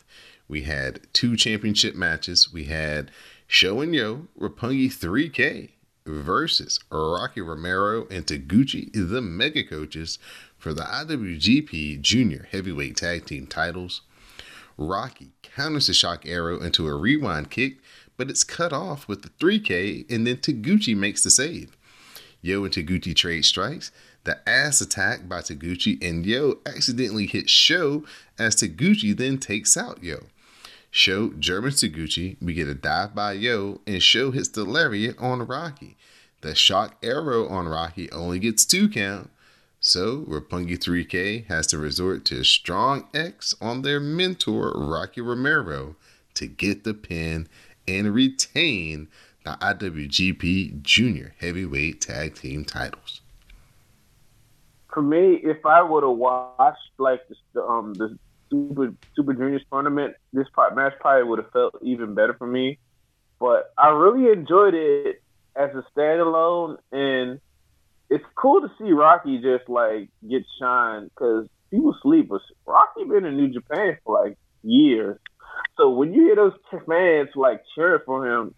we 0.46 0.62
had 0.62 1.00
two 1.12 1.34
championship 1.34 1.94
matches. 1.94 2.52
We 2.52 2.64
had 2.64 3.10
Sho 3.46 3.80
and 3.80 3.94
Yo 3.94 4.28
Roppongi 4.38 4.88
3K 4.88 5.70
versus 6.06 6.78
Rocky 6.90 7.40
Romero 7.40 8.06
and 8.10 8.26
Taguchi, 8.26 8.90
the 8.92 9.22
Mega 9.22 9.64
Coaches, 9.64 10.18
for 10.58 10.74
the 10.74 10.82
IWGP 10.82 12.00
Junior 12.00 12.46
Heavyweight 12.50 12.96
Tag 12.96 13.24
Team 13.26 13.46
titles. 13.46 14.02
Rocky 14.76 15.30
counters 15.42 15.86
the 15.86 15.94
shock 15.94 16.26
arrow 16.26 16.60
into 16.60 16.86
a 16.86 16.94
rewind 16.94 17.50
kick, 17.50 17.78
but 18.16 18.28
it's 18.28 18.44
cut 18.44 18.72
off 18.72 19.08
with 19.08 19.22
the 19.22 19.30
3K, 19.30 20.10
and 20.10 20.26
then 20.26 20.36
Taguchi 20.36 20.96
makes 20.96 21.22
the 21.22 21.30
save. 21.30 21.76
Yo 22.44 22.62
and 22.62 22.74
Taguchi 22.74 23.16
trade 23.16 23.42
strikes. 23.42 23.90
The 24.24 24.46
ass 24.46 24.82
attack 24.82 25.26
by 25.26 25.40
Taguchi 25.40 25.96
and 26.06 26.26
Yo 26.26 26.58
accidentally 26.66 27.26
hits 27.26 27.50
Sho 27.50 28.04
as 28.38 28.54
Taguchi 28.54 29.16
then 29.16 29.38
takes 29.38 29.78
out 29.78 30.04
Yo. 30.04 30.24
Sho 30.90 31.32
Germans 31.38 31.80
Taguchi. 31.80 32.36
We 32.42 32.52
get 32.52 32.68
a 32.68 32.74
dive 32.74 33.14
by 33.14 33.32
Yo, 33.32 33.80
and 33.86 34.02
Sho 34.02 34.30
hits 34.30 34.50
the 34.50 34.64
lariat 34.64 35.18
on 35.18 35.46
Rocky. 35.46 35.96
The 36.42 36.54
shock 36.54 36.96
arrow 37.02 37.48
on 37.48 37.66
Rocky 37.66 38.12
only 38.12 38.38
gets 38.38 38.66
two 38.66 38.90
count. 38.90 39.30
So 39.80 40.26
Roppongi 40.28 40.78
3K 40.78 41.46
has 41.46 41.66
to 41.68 41.78
resort 41.78 42.26
to 42.26 42.44
strong 42.44 43.08
X 43.14 43.54
on 43.58 43.80
their 43.80 44.00
mentor 44.00 44.70
Rocky 44.76 45.22
Romero 45.22 45.96
to 46.34 46.46
get 46.46 46.84
the 46.84 46.92
pin 46.92 47.48
and 47.88 48.14
retain 48.14 49.08
the 49.44 49.50
IWGP 49.60 50.82
Junior 50.82 51.34
Heavyweight 51.38 52.00
Tag 52.00 52.34
Team 52.34 52.64
titles. 52.64 53.20
For 54.92 55.02
me, 55.02 55.40
if 55.42 55.64
I 55.66 55.82
would 55.82 56.02
have 56.02 56.16
watched 56.16 56.78
like 56.98 57.20
the 57.52 57.62
um 57.62 57.94
the 57.94 58.18
Super 58.50 58.94
Super 59.14 59.34
Juniors 59.34 59.62
tournament, 59.70 60.14
this 60.32 60.48
part 60.54 60.74
match 60.74 60.94
probably 61.00 61.28
would 61.28 61.38
have 61.40 61.50
felt 61.52 61.74
even 61.82 62.14
better 62.14 62.34
for 62.34 62.46
me. 62.46 62.78
But 63.38 63.72
I 63.76 63.90
really 63.90 64.32
enjoyed 64.32 64.74
it 64.74 65.22
as 65.56 65.70
a 65.74 65.84
standalone, 65.96 66.78
and 66.92 67.40
it's 68.08 68.24
cool 68.36 68.62
to 68.62 68.70
see 68.78 68.92
Rocky 68.92 69.38
just 69.38 69.68
like 69.68 70.08
get 70.28 70.44
shine 70.58 71.04
because 71.04 71.48
people 71.70 71.94
sleep. 72.02 72.28
But 72.28 72.40
Rocky 72.64 73.04
been 73.04 73.24
in 73.24 73.36
New 73.36 73.48
Japan 73.48 73.98
for 74.04 74.22
like 74.22 74.38
years, 74.62 75.18
so 75.76 75.90
when 75.90 76.14
you 76.14 76.22
hear 76.22 76.36
those 76.36 76.52
fans 76.86 77.30
like 77.34 77.62
cheering 77.74 78.00
for 78.06 78.26
him, 78.26 78.54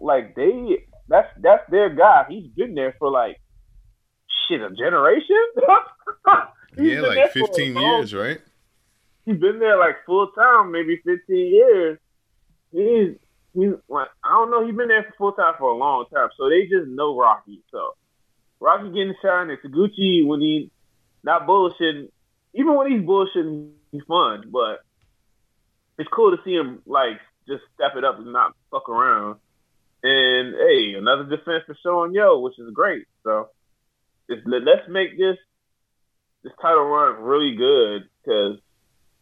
like 0.00 0.34
they 0.34 0.84
that's 1.08 1.28
that's 1.40 1.70
their 1.70 1.90
guy. 1.90 2.24
He's 2.28 2.48
been 2.48 2.74
there 2.74 2.94
for 2.98 3.10
like 3.10 3.40
shit 4.48 4.60
a 4.60 4.70
generation. 4.70 5.36
yeah, 6.76 7.00
like 7.00 7.32
fifteen 7.32 7.76
years, 7.76 8.14
right? 8.14 8.40
He's 9.26 9.38
been 9.38 9.58
there 9.58 9.78
like 9.78 9.96
full 10.06 10.28
time, 10.28 10.72
maybe 10.72 11.00
fifteen 11.04 11.54
years. 11.54 11.98
He's 12.72 13.16
he's 13.54 13.72
like 13.88 14.08
I 14.24 14.30
don't 14.30 14.50
know. 14.50 14.66
He's 14.66 14.76
been 14.76 14.88
there 14.88 15.04
for 15.04 15.14
full 15.18 15.32
time 15.32 15.54
for 15.58 15.70
a 15.70 15.76
long 15.76 16.06
time, 16.12 16.28
so 16.36 16.48
they 16.48 16.62
just 16.62 16.88
know 16.88 17.18
Rocky. 17.18 17.62
So 17.70 17.94
Rocky 18.60 18.88
getting 18.88 19.14
shine 19.22 19.50
and 19.50 19.58
Taguchi 19.58 20.26
when 20.26 20.40
he 20.40 20.70
not 21.22 21.46
bullshitting. 21.46 22.08
Even 22.54 22.74
when 22.74 22.90
he's 22.90 23.02
bullshitting, 23.02 23.70
he's 23.92 24.02
fun. 24.08 24.44
But 24.50 24.80
it's 25.98 26.08
cool 26.12 26.36
to 26.36 26.42
see 26.44 26.54
him 26.54 26.82
like 26.86 27.20
just 27.46 27.62
step 27.74 27.92
it 27.96 28.04
up 28.04 28.18
and 28.18 28.32
not 28.32 28.54
fuck 28.70 28.88
around. 28.88 29.36
And 30.02 30.54
hey, 30.54 30.94
another 30.96 31.24
defense 31.24 31.64
for 31.66 31.76
Sean 31.82 32.14
Yo, 32.14 32.40
which 32.40 32.58
is 32.58 32.72
great. 32.72 33.06
So 33.24 33.48
let's 34.28 34.88
make 34.88 35.18
this 35.18 35.36
this 36.42 36.52
title 36.60 36.84
run 36.84 37.20
really 37.22 37.54
good 37.54 38.04
because 38.24 38.58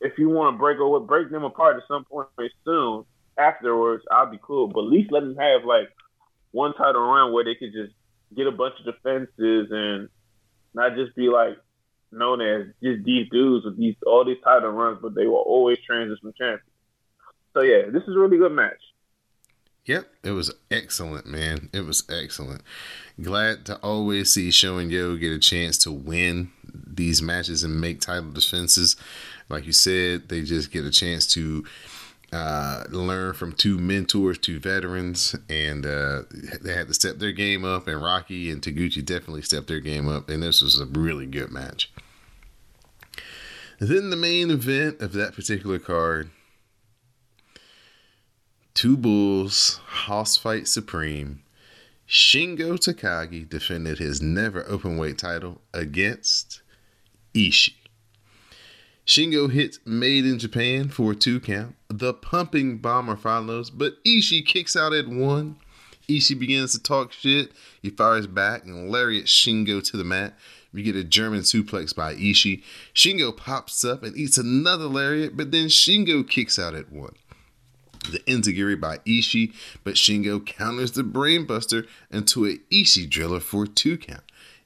if 0.01 0.19
you 0.19 0.29
want 0.29 0.55
to 0.55 0.59
break 0.59 0.79
or 0.79 1.01
break 1.01 1.31
them 1.31 1.43
apart 1.43 1.77
at 1.77 1.83
some 1.89 2.05
point 2.05 2.29
soon 2.65 3.05
afterwards, 3.37 4.05
I'll 4.11 4.31
be 4.31 4.39
cool. 4.41 4.69
But 4.69 4.81
at 4.85 4.91
least 4.91 5.11
let 5.11 5.21
them 5.21 5.37
have 5.37 5.65
like 5.65 5.89
one 6.53 6.75
title 6.75 7.03
run 7.03 7.33
where 7.33 7.45
they 7.45 7.55
could 7.55 7.73
just 7.73 7.93
get 8.37 8.47
a 8.47 8.53
bunch 8.53 8.75
of 8.79 8.95
defenses 8.95 9.69
and 9.71 10.09
not 10.75 10.95
just 10.95 11.17
be 11.17 11.29
like 11.29 11.57
known 12.13 12.41
as 12.41 12.67
just 12.83 13.05
these 13.05 13.29
dudes 13.31 13.65
with 13.65 13.77
these 13.77 13.97
all 14.07 14.25
these 14.25 14.43
title 14.45 14.71
runs, 14.71 14.99
but 15.03 15.15
they 15.15 15.27
will 15.27 15.37
always 15.37 15.79
transition 15.85 16.33
champions. 16.39 16.63
So 17.55 17.63
yeah, 17.63 17.91
this 17.93 18.03
is 18.03 18.15
a 18.15 18.19
really 18.19 18.39
good 18.39 18.53
match. 18.53 18.81
Yep, 19.89 20.07
it 20.23 20.33
was 20.33 20.53
excellent, 20.71 21.27
man. 21.27 21.71
It 21.73 21.87
was 21.87 22.05
excellent. 22.11 22.61
Glad 23.23 23.65
to 23.65 23.77
always 23.79 24.31
see 24.31 24.51
Sho 24.51 24.77
and 24.77 24.93
Yo 24.93 25.17
get 25.17 25.33
a 25.33 25.39
chance 25.39 25.79
to 25.79 25.91
win 25.91 26.51
these 26.63 27.23
matches 27.23 27.65
and 27.65 27.81
make 27.81 28.03
title 28.03 28.31
defenses. 28.31 28.97
Like 29.49 29.65
you 29.65 29.73
said, 29.73 30.29
they 30.29 30.43
just 30.43 30.71
get 30.73 30.85
a 30.85 30.91
chance 30.91 31.27
to 31.29 31.65
uh, 32.35 32.85
learn 32.91 33.33
from 33.33 33.53
two 33.55 33.79
mentors, 33.79 34.37
two 34.37 34.61
veterans, 34.61 35.35
and 35.49 35.87
uh, 35.87 36.25
they 36.61 36.75
had 36.75 36.89
to 36.89 36.95
step 36.95 37.17
their 37.17 37.33
game 37.33 37.65
up. 37.65 37.89
And 37.89 38.03
Rocky 38.03 38.51
and 38.51 38.61
Taguchi 38.61 39.03
definitely 39.03 39.41
stepped 39.41 39.69
their 39.69 39.81
game 39.81 40.07
up, 40.07 40.29
and 40.29 40.43
this 40.43 40.61
was 40.61 40.79
a 40.79 40.85
really 40.85 41.25
good 41.25 41.51
match. 41.51 41.91
Then 43.81 44.11
the 44.11 44.17
main 44.17 44.51
event 44.51 45.01
of 45.01 45.15
that 45.15 45.35
particular 45.35 45.79
card 45.79 46.31
Two 48.79 48.97
Bulls, 48.97 49.81
House 49.87 50.37
Fight 50.37 50.69
Supreme. 50.69 51.43
Shingo 52.09 52.79
Takagi 52.79 53.49
defended 53.49 53.99
his 53.99 54.23
never 54.23 54.63
openweight 54.63 55.19
title 55.19 55.61
against 55.75 56.63
Ishii. 57.35 57.75
Shingo 59.05 59.51
hits 59.51 59.81
Made 59.85 60.25
in 60.25 60.39
Japan 60.39 60.91
for 60.91 61.11
a 61.11 61.17
two 61.17 61.41
count. 61.41 61.75
The 61.89 62.15
pumping 62.15 62.79
bomber 62.79 63.17
follows, 63.17 63.69
but 63.69 63.95
Ishii 64.05 64.47
kicks 64.47 64.77
out 64.77 64.93
at 64.93 65.09
one. 65.09 65.57
Ishii 66.09 66.39
begins 66.39 66.71
to 66.71 66.81
talk 66.81 67.13
shit. 67.13 67.51
He 67.83 67.91
fires 67.91 68.29
back 68.29 68.65
and 68.65 68.93
lariats 68.93 69.33
Shingo 69.33 69.83
to 69.91 69.97
the 69.97 70.05
mat. 70.05 70.39
We 70.73 70.85
get 70.85 70.95
a 70.95 71.03
German 71.03 71.41
suplex 71.41 71.97
by 71.97 72.15
Ishii. 72.15 72.63
Shingo 72.95 73.37
pops 73.37 73.85
up 73.85 74.05
and 74.05 74.17
eats 74.17 74.39
another 74.39 74.87
lariat, 74.87 75.37
but 75.37 75.51
then 75.51 75.67
Shingo 75.67 76.23
kicks 76.23 76.61
out 76.61 76.77
at 76.77 76.93
one 76.93 77.17
the 78.13 78.21
Enzuigiri 78.21 78.81
by 78.81 78.99
Ishii, 78.99 79.53
but 79.85 79.95
Shingo 79.95 80.45
counters 80.45 80.93
the 80.93 81.03
brainbuster 81.03 81.87
into 82.11 82.47
a 82.47 82.59
Ishii 82.73 83.09
driller 83.09 83.41
for 83.41 83.67
two 83.67 83.97
count. 83.97 84.23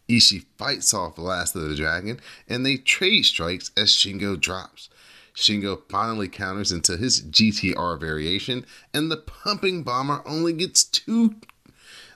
Ishii 0.09 0.45
fights 0.59 0.93
off 0.93 1.19
Last 1.19 1.57
of 1.57 1.63
the 1.63 1.77
Dragon, 1.77 2.21
and 2.49 2.67
they 2.67 2.77
trade 2.77 3.25
strikes 3.25 3.71
as 3.77 3.91
Shingo 3.91 4.39
drops. 4.39 4.89
Shingo 5.35 5.81
finally 5.89 6.29
counters 6.29 6.73
into 6.73 6.97
his 6.97 7.23
GTR 7.23 7.99
variation, 7.99 8.67
and 8.93 9.11
the 9.11 9.17
pumping 9.17 9.83
bomber 9.83 10.23
only 10.27 10.53
gets 10.53 10.85
two. 10.85 11.37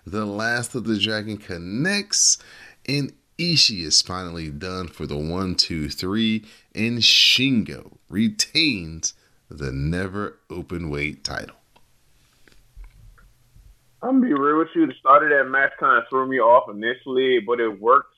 The 0.06 0.26
Last 0.26 0.74
of 0.74 0.84
the 0.84 0.98
Dragon 0.98 1.38
connects, 1.38 2.38
and 2.86 3.12
Ishii 3.38 3.84
is 3.84 4.02
finally 4.02 4.50
done 4.50 4.88
for 4.88 5.06
the 5.06 5.16
one, 5.16 5.54
two, 5.54 5.88
three, 5.88 6.44
and 6.74 6.98
Shingo 6.98 7.96
retains 8.08 9.14
the 9.48 9.72
never 9.72 10.38
open 10.50 10.90
weight 10.90 11.24
title. 11.24 11.56
I'm 14.02 14.20
gonna 14.20 14.26
be 14.26 14.40
real 14.40 14.58
with 14.58 14.68
you. 14.74 14.86
The 14.86 14.94
start 15.00 15.22
of 15.22 15.30
that 15.30 15.50
match 15.50 15.72
kind 15.80 15.98
of 15.98 16.04
threw 16.08 16.28
me 16.28 16.38
off 16.38 16.68
initially, 16.70 17.40
but 17.40 17.60
it 17.60 17.80
worked 17.80 18.14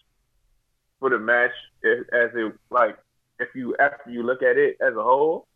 for 1.01 1.11
the 1.11 1.19
match 1.19 1.53
as 1.85 2.31
it 2.35 2.53
like 2.71 2.99
if 3.39 3.49
you 3.55 3.77
after 3.79 4.11
you 4.11 4.23
look 4.23 4.43
at 4.43 4.57
it 4.57 4.77
as 4.81 4.95
a 4.97 5.03
whole. 5.03 5.47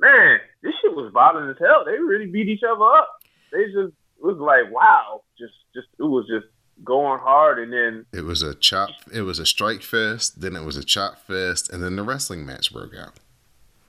Man, 0.00 0.38
this 0.62 0.72
shit 0.80 0.94
was 0.94 1.12
violent 1.12 1.50
as 1.50 1.56
hell. 1.60 1.84
They 1.84 1.98
really 1.98 2.26
beat 2.26 2.48
each 2.48 2.62
other 2.62 2.84
up. 2.84 3.20
They 3.52 3.64
just 3.66 3.94
it 4.18 4.24
was 4.24 4.38
like 4.38 4.72
wow, 4.72 5.22
just 5.38 5.54
just 5.74 5.88
it 5.98 6.04
was 6.04 6.26
just 6.26 6.46
going 6.84 7.20
hard, 7.20 7.58
and 7.58 7.72
then 7.72 8.06
it 8.12 8.24
was 8.24 8.42
a 8.42 8.54
chop. 8.54 8.90
It 9.12 9.22
was 9.22 9.38
a 9.38 9.46
strike 9.46 9.82
fest. 9.82 10.40
Then 10.40 10.56
it 10.56 10.64
was 10.64 10.76
a 10.76 10.84
chop 10.84 11.18
fest, 11.26 11.70
and 11.70 11.82
then 11.82 11.96
the 11.96 12.02
wrestling 12.02 12.46
match 12.46 12.72
broke 12.72 12.94
out. 12.96 13.14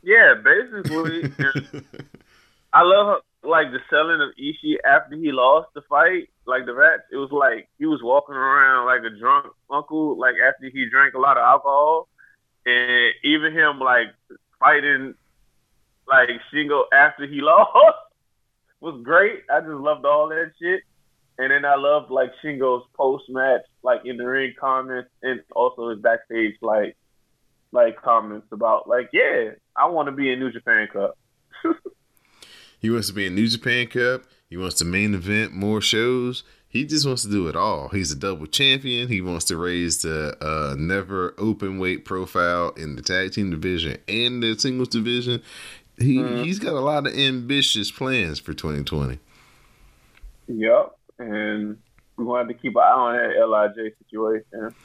Yeah, 0.02 0.36
basically. 0.44 1.32
I 2.74 2.84
love 2.84 3.22
like 3.44 3.72
the 3.72 3.80
selling 3.90 4.22
of 4.22 4.30
Ishii 4.40 4.78
after 4.86 5.16
he 5.16 5.32
lost 5.32 5.70
the 5.74 5.82
fight, 5.90 6.30
like 6.46 6.66
the 6.66 6.74
rats. 6.74 7.04
It 7.12 7.18
was 7.18 7.32
like 7.32 7.68
he 7.78 7.86
was 7.86 8.02
walking 8.04 8.36
around 8.36 8.86
like 8.86 9.02
a 9.02 9.18
drunk 9.18 9.48
uncle, 9.70 10.18
like 10.18 10.36
after 10.36 10.70
he 10.70 10.90
drank 10.90 11.14
a 11.14 11.20
lot 11.20 11.38
of 11.38 11.44
alcohol, 11.44 12.08
and 12.66 13.14
even 13.24 13.54
him 13.54 13.80
like 13.80 14.08
fighting 14.60 15.16
like 16.08 16.30
Shingo 16.54 16.84
after 16.94 17.26
he 17.26 17.42
lost 17.42 17.98
was 18.82 19.02
great. 19.04 19.44
I 19.52 19.60
just 19.62 19.72
loved 19.72 20.06
all 20.06 20.30
that 20.30 20.52
shit. 20.62 20.82
And 21.38 21.52
then 21.52 21.64
I 21.64 21.76
loved 21.76 22.12
like 22.12 22.32
Shingo's 22.44 22.86
post 22.96 23.26
match, 23.30 23.62
like 23.82 24.02
in 24.04 24.18
the 24.18 24.26
ring 24.26 24.54
comments, 24.60 25.10
and 25.24 25.42
also 25.56 25.90
his 25.90 26.00
backstage 26.00 26.56
like 26.62 26.98
like 27.72 28.02
comments 28.02 28.48
about 28.52 28.90
like, 28.90 29.10
yeah, 29.14 29.52
I 29.80 29.86
want 29.88 30.08
to 30.08 30.12
be 30.12 30.32
in 30.32 30.40
New 30.40 30.52
Japan 30.52 30.88
Cup. 30.92 31.18
he 32.80 32.90
wants 32.90 33.08
to 33.08 33.14
be 33.14 33.28
in 33.28 33.36
New 33.36 33.48
Japan 33.48 33.88
Cup. 33.88 34.24
He 34.50 34.58
wants 34.58 34.76
to 34.78 34.86
main 34.86 35.14
event 35.14 35.54
more 35.54 35.80
shows. 35.80 36.44
He 36.68 36.86
just 36.86 37.06
wants 37.06 37.24
to 37.24 37.30
do 37.30 37.48
it 37.48 37.56
all. 37.56 37.90
He's 37.90 38.12
a 38.12 38.16
double 38.16 38.46
champion. 38.46 39.08
He 39.08 39.22
wants 39.22 39.46
to 39.46 39.58
raise 39.58 40.02
the 40.02 40.38
uh, 40.40 40.76
never 40.78 41.34
open 41.38 41.80
weight 41.80 42.06
profile 42.06 42.70
in 42.72 42.96
the 42.96 43.02
tag 43.02 43.32
team 43.32 43.50
division 43.50 43.98
and 44.08 44.44
the 44.44 44.58
singles 44.60 44.90
division. 44.90 45.42
He 45.98 46.18
mm. 46.18 46.44
he's 46.44 46.60
got 46.60 46.74
a 46.74 46.80
lot 46.80 47.08
of 47.08 47.14
ambitious 47.14 47.90
plans 47.90 48.40
for 48.40 48.54
2020. 48.54 49.18
Yep, 50.48 50.96
and 51.20 51.78
we're 52.18 52.26
going 52.26 52.48
to 52.48 52.54
have 52.54 52.56
to 52.56 52.62
keep 52.62 52.76
an 52.76 52.82
eye 52.82 52.92
on 52.92 53.16
that 53.16 53.50
Lij 53.50 53.94
situation. 54.04 54.76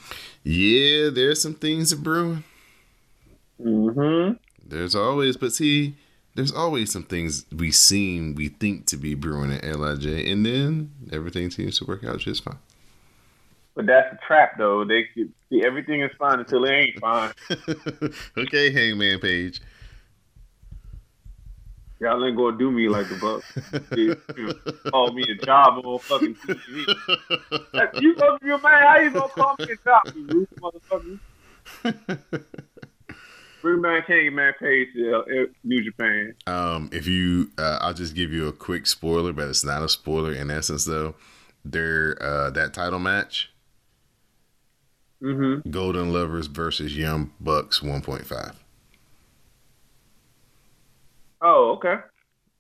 Yeah, 0.43 1.11
there's 1.11 1.41
some 1.41 1.55
things 1.55 1.93
brewing. 1.95 2.45
Mm-hmm. 3.61 4.37
There's 4.67 4.95
always, 4.95 5.37
but 5.37 5.53
see, 5.53 5.97
there's 6.35 6.53
always 6.53 6.91
some 6.91 7.05
things 7.05 7.47
we 7.55 7.71
seem, 7.71 8.35
we 8.35 8.49
think 8.49 8.87
to 8.87 8.97
be 8.97 9.15
brewing 9.15 9.53
at 9.53 9.79
Lij, 9.79 10.07
and 10.07 10.45
then 10.45 10.91
everything 11.13 11.51
seems 11.51 11.79
to 11.79 11.85
work 11.85 12.05
out 12.05 12.19
just 12.19 12.45
fine. 12.45 12.59
But 13.75 13.87
that's 13.87 14.15
a 14.15 14.27
trap, 14.27 14.57
though. 14.57 14.85
They 14.85 15.09
see 15.15 15.65
everything 15.65 16.03
is 16.03 16.11
fine 16.19 16.39
until 16.39 16.65
it 16.65 16.71
ain't 16.71 17.01
fine. 17.01 17.33
okay, 18.39 18.73
Hangman 18.73 19.21
Page. 19.21 19.61
Y'all 22.01 22.25
ain't 22.25 22.37
gonna 22.37 22.59
do 22.59 22.71
me 22.71 22.89
like 22.89 23.09
the 23.09 23.17
Bucks. 23.17 24.91
call 24.91 25.13
me 25.13 25.25
a 25.31 25.45
job 25.45 25.85
on 25.85 25.99
fucking 26.01 26.35
TV. 26.35 28.01
you 28.01 28.15
supposed 28.15 28.41
to 28.41 28.45
be 28.45 28.51
a 28.51 28.59
man. 28.59 28.83
How 28.83 28.99
you 28.99 29.11
gonna 29.11 29.29
call 29.29 29.57
me 29.59 29.67
a 29.73 29.77
job, 29.77 30.03
you 30.15 30.49
motherfucker? 30.61 31.19
Bring 33.65 33.81
back 33.81 34.07
Hangman 34.07 34.53
Page 34.61 34.89
to 34.95 35.17
uh, 35.17 35.23
New 35.65 35.83
Japan. 35.83 36.35
Um, 36.47 36.91
if 36.93 37.07
you, 37.07 37.51
uh, 37.57 37.79
I'll 37.81 37.95
just 37.95 38.15
give 38.15 38.31
you 38.31 38.47
a 38.47 38.53
quick 38.53 38.87
spoiler, 38.87 39.33
but 39.33 39.49
it's 39.49 39.65
not 39.65 39.83
a 39.83 39.89
spoiler 39.89 40.35
in 40.35 40.51
essence, 40.51 40.85
though. 40.85 41.15
Their 41.65 42.23
uh, 42.23 42.51
that 42.51 42.75
title 42.75 42.99
match, 42.99 43.51
mm-hmm. 45.23 45.71
Golden 45.71 46.13
Lovers 46.13 46.47
versus 46.47 46.95
Young 46.95 47.33
Bucks 47.41 47.81
1.5. 47.81 48.55
Oh, 51.41 51.71
okay. 51.79 52.03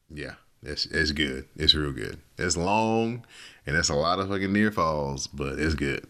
Yeah, 0.08 0.37
it's 0.62 0.87
it's 0.87 1.12
good. 1.12 1.46
It's 1.54 1.75
real 1.75 1.92
good. 1.92 2.18
It's 2.38 2.56
long, 2.56 3.26
and 3.66 3.76
it's 3.76 3.90
a 3.90 3.94
lot 3.94 4.20
of 4.20 4.30
fucking 4.30 4.54
near 4.54 4.73
falls, 4.73 5.26
but 5.26 5.58
it's 5.58 5.75
good. 5.75 6.06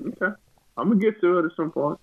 Okay, 0.00 0.34
I'm 0.78 0.88
gonna 0.88 0.98
get 0.98 1.20
to 1.20 1.40
it 1.40 1.44
at 1.44 1.56
some 1.58 1.70
point. 1.70 2.00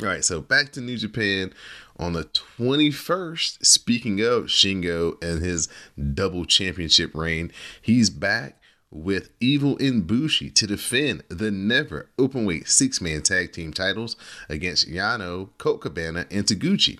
All 0.00 0.08
right, 0.08 0.24
so 0.24 0.40
back 0.40 0.72
to 0.72 0.80
New 0.80 0.96
Japan 0.96 1.52
on 2.00 2.14
the 2.14 2.24
21st. 2.24 3.64
Speaking 3.64 4.20
of 4.20 4.46
Shingo 4.46 5.22
and 5.22 5.40
his 5.40 5.68
double 6.14 6.44
championship 6.46 7.14
reign, 7.14 7.52
he's 7.80 8.10
back 8.10 8.60
with 8.90 9.30
Evil 9.38 9.78
and 9.78 10.04
Bushi 10.04 10.50
to 10.50 10.66
defend 10.66 11.22
the 11.28 11.52
never 11.52 12.10
openweight 12.18 12.68
six 12.68 13.00
man 13.00 13.22
tag 13.22 13.52
team 13.52 13.72
titles 13.72 14.16
against 14.48 14.90
Yano, 14.90 15.50
Colt 15.58 15.82
Cabana, 15.82 16.26
and 16.28 16.44
Taguchi. 16.44 16.98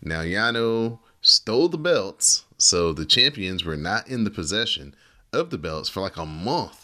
Now, 0.00 0.22
Yano 0.22 1.00
stole 1.20 1.68
the 1.68 1.76
belts, 1.76 2.46
so 2.56 2.94
the 2.94 3.04
champions 3.04 3.62
were 3.62 3.76
not 3.76 4.08
in 4.08 4.24
the 4.24 4.30
possession 4.30 4.94
of 5.34 5.50
the 5.50 5.58
belts 5.58 5.90
for 5.90 6.00
like 6.00 6.16
a 6.16 6.24
month 6.24 6.81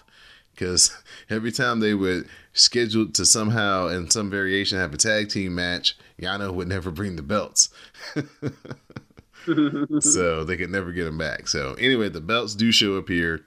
because 0.59 0.97
every 1.31 1.53
time 1.53 1.81
they 1.81 1.95
would 1.95 2.29
schedule 2.53 3.07
to 3.13 3.25
somehow 3.25 3.87
in 3.89 4.11
some 4.11 4.31
variation 4.31 4.79
have 4.79 4.93
a 4.93 4.97
tag 4.97 5.29
team 5.31 5.55
match, 5.55 5.97
Yano 6.21 6.53
would 6.53 6.69
never 6.69 6.91
bring 6.91 7.17
the 7.17 7.23
belts. 7.23 7.71
so 10.01 10.45
they 10.45 10.57
could 10.57 10.71
never 10.71 10.93
get 10.93 11.05
them 11.05 11.19
back. 11.19 11.49
So 11.49 11.75
anyway, 11.75 12.09
the 12.09 12.21
belts 12.21 12.55
do 12.55 12.73
show 12.73 12.99
up 12.99 13.09
here. 13.09 13.45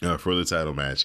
Uh, 0.00 0.16
for 0.16 0.36
the 0.36 0.44
title 0.44 0.72
match, 0.72 1.04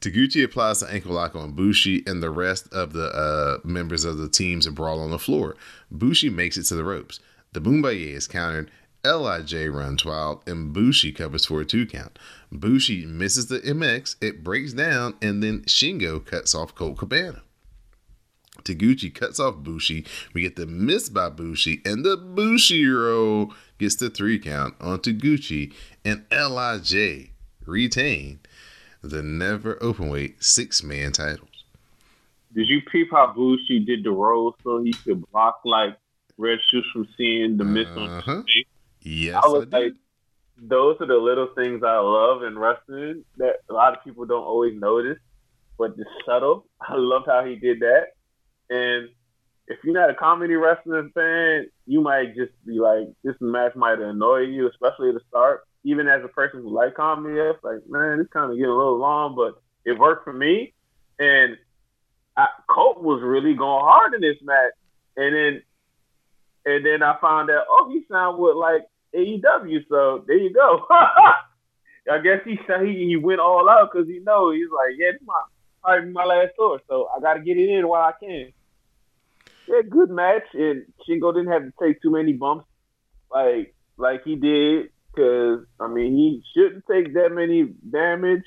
Taguchi 0.00 0.42
applies 0.42 0.80
the 0.80 0.92
ankle 0.92 1.12
lock 1.12 1.36
on 1.36 1.52
Bushi 1.52 2.02
and 2.08 2.20
the 2.20 2.28
rest 2.28 2.66
of 2.72 2.92
the 2.92 3.04
uh, 3.04 3.58
members 3.62 4.04
of 4.04 4.18
the 4.18 4.28
teams 4.28 4.66
and 4.66 4.74
brawl 4.74 4.98
on 4.98 5.12
the 5.12 5.18
floor. 5.20 5.54
Bushi 5.92 6.28
makes 6.28 6.56
it 6.56 6.64
to 6.64 6.74
the 6.74 6.82
ropes. 6.82 7.20
The 7.52 7.60
Boombaye 7.60 8.14
is 8.14 8.26
countered. 8.26 8.68
Lij 9.04 9.52
runs 9.72 10.04
wild 10.04 10.42
and 10.46 10.72
Bushi 10.72 11.12
covers 11.12 11.44
for 11.46 11.60
a 11.60 11.64
two 11.64 11.86
count. 11.86 12.18
Bushi 12.52 13.04
misses 13.04 13.46
the 13.48 13.58
MX, 13.60 14.16
it 14.20 14.44
breaks 14.44 14.72
down, 14.72 15.14
and 15.20 15.42
then 15.42 15.62
Shingo 15.62 16.24
cuts 16.24 16.54
off 16.54 16.74
Colt 16.74 16.98
Cabana. 16.98 17.42
Taguchi 18.64 19.12
cuts 19.12 19.40
off 19.40 19.56
Bushi. 19.56 20.04
We 20.34 20.42
get 20.42 20.54
the 20.56 20.66
miss 20.66 21.08
by 21.08 21.30
Bushi, 21.30 21.80
and 21.84 22.04
the 22.04 22.16
Bushi 22.16 22.86
roll 22.86 23.52
gets 23.78 23.96
the 23.96 24.08
three 24.10 24.38
count 24.38 24.74
on 24.80 25.00
Taguchi, 25.00 25.72
and 26.04 26.24
Lij 26.30 27.28
retain 27.66 28.38
the 29.02 29.22
never 29.22 29.74
openweight 29.76 30.44
six 30.44 30.82
man 30.84 31.10
titles. 31.10 31.48
Did 32.54 32.68
you 32.68 32.80
peep 32.92 33.08
how 33.10 33.32
Bushi 33.34 33.80
did 33.80 34.04
the 34.04 34.10
roll 34.12 34.54
so 34.62 34.80
he 34.84 34.92
could 34.92 35.24
block 35.32 35.60
like 35.64 35.96
Red 36.38 36.58
Shoes 36.70 36.86
from 36.92 37.08
seeing 37.16 37.56
the 37.56 37.64
miss 37.64 37.88
Uh-huh. 37.88 38.00
on 38.00 38.36
his 38.44 38.54
face? 38.54 38.66
Yes, 39.02 39.44
I 39.44 39.48
I 39.48 39.48
was 39.48 39.66
did. 39.70 39.72
like, 39.72 39.94
those 40.58 40.96
are 41.00 41.06
the 41.06 41.16
little 41.16 41.48
things 41.56 41.82
I 41.84 41.98
love 41.98 42.42
in 42.42 42.58
wrestling 42.58 43.24
that 43.38 43.56
a 43.68 43.72
lot 43.72 43.96
of 43.96 44.04
people 44.04 44.26
don't 44.26 44.44
always 44.44 44.78
notice, 44.78 45.18
but 45.78 45.96
the 45.96 46.04
subtle. 46.26 46.66
I 46.80 46.94
loved 46.96 47.26
how 47.26 47.44
he 47.44 47.56
did 47.56 47.80
that. 47.80 48.08
And 48.70 49.08
if 49.68 49.78
you're 49.84 49.94
not 49.94 50.10
a 50.10 50.14
comedy 50.14 50.54
wrestling 50.54 51.10
fan, 51.14 51.66
you 51.86 52.00
might 52.00 52.36
just 52.36 52.52
be 52.66 52.78
like, 52.78 53.08
this 53.24 53.36
match 53.40 53.74
might 53.74 53.98
annoy 53.98 54.40
you, 54.40 54.68
especially 54.68 55.08
at 55.08 55.14
the 55.14 55.20
start. 55.28 55.62
Even 55.84 56.06
as 56.08 56.22
a 56.24 56.28
person 56.28 56.62
who 56.62 56.72
like 56.72 56.94
comedy, 56.94 57.38
it's 57.38 57.62
like, 57.64 57.80
man, 57.88 58.20
it's 58.20 58.32
kind 58.32 58.50
of 58.50 58.56
getting 58.56 58.70
a 58.70 58.76
little 58.76 58.98
long, 58.98 59.34
but 59.34 59.60
it 59.84 59.98
worked 59.98 60.24
for 60.24 60.32
me. 60.32 60.74
And 61.18 61.56
I, 62.36 62.46
Colt 62.68 63.02
was 63.02 63.20
really 63.22 63.54
going 63.54 63.84
hard 63.84 64.14
in 64.14 64.20
this 64.20 64.36
match, 64.42 64.72
and 65.16 65.34
then 65.34 65.62
and 66.64 66.86
then 66.86 67.02
I 67.02 67.16
found 67.20 67.50
out, 67.50 67.64
oh, 67.68 67.90
he 67.90 68.04
with 68.38 68.56
like 68.56 68.82
AEW. 69.14 69.86
So 69.88 70.24
there 70.26 70.36
you 70.38 70.52
go. 70.52 70.86
I 70.90 72.18
guess 72.22 72.40
he 72.44 72.58
he, 72.84 73.06
he 73.08 73.16
went 73.16 73.40
all 73.40 73.68
out 73.68 73.90
because 73.92 74.08
he 74.08 74.18
know 74.18 74.50
he's 74.50 74.66
like, 74.74 74.96
yeah, 74.98 75.12
this 75.12 75.20
my 75.24 75.34
probably 75.82 76.10
my 76.10 76.24
last 76.24 76.50
tour, 76.58 76.80
so 76.88 77.08
I 77.16 77.20
got 77.20 77.34
to 77.34 77.40
get 77.40 77.56
it 77.58 77.68
in 77.68 77.86
while 77.88 78.02
I 78.02 78.12
can. 78.18 78.52
Yeah, 79.68 79.82
good 79.88 80.10
match, 80.10 80.42
and 80.54 80.84
Shingo 81.08 81.32
didn't 81.32 81.52
have 81.52 81.62
to 81.62 81.72
take 81.80 82.02
too 82.02 82.10
many 82.10 82.32
bumps, 82.32 82.66
like 83.32 83.74
like 83.96 84.24
he 84.24 84.34
did, 84.34 84.90
because 85.14 85.64
I 85.78 85.86
mean 85.86 86.12
he 86.16 86.42
shouldn't 86.54 86.84
take 86.90 87.14
that 87.14 87.30
many 87.32 87.64
damage 87.90 88.42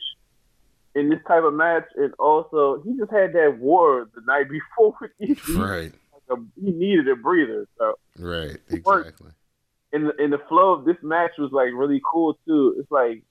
in 0.93 1.09
this 1.09 1.19
type 1.27 1.43
of 1.43 1.53
match, 1.53 1.85
and 1.95 2.13
also 2.19 2.81
he 2.83 2.97
just 2.97 3.11
had 3.11 3.33
that 3.33 3.57
war 3.59 4.09
the 4.15 4.21
night 4.27 4.47
before 4.49 4.95
with 5.19 5.49
Right, 5.49 5.93
Like 6.13 6.37
a- 6.39 6.61
he 6.61 6.71
needed 6.71 7.07
a 7.07 7.15
breather, 7.15 7.67
so 7.77 7.95
right, 8.19 8.57
exactly. 8.69 9.31
The, 10.03 10.23
in 10.23 10.29
the 10.31 10.39
flow 10.49 10.73
of 10.73 10.85
this 10.85 10.97
match 11.01 11.31
was 11.37 11.51
like 11.51 11.69
really 11.73 12.01
cool 12.11 12.37
too. 12.45 12.75
It's 12.79 12.91
like 12.91 13.23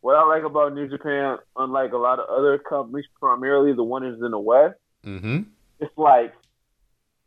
what 0.00 0.14
I 0.16 0.24
like 0.24 0.44
about 0.44 0.74
New 0.74 0.88
Japan, 0.88 1.38
unlike 1.56 1.92
a 1.92 1.96
lot 1.96 2.20
of 2.20 2.28
other 2.28 2.58
companies, 2.58 3.06
primarily 3.20 3.72
the 3.72 3.82
ones 3.84 4.22
in 4.22 4.30
the 4.30 4.38
West, 4.38 4.76
Mm-hmm. 5.04 5.42
it's 5.80 5.96
like 5.96 6.32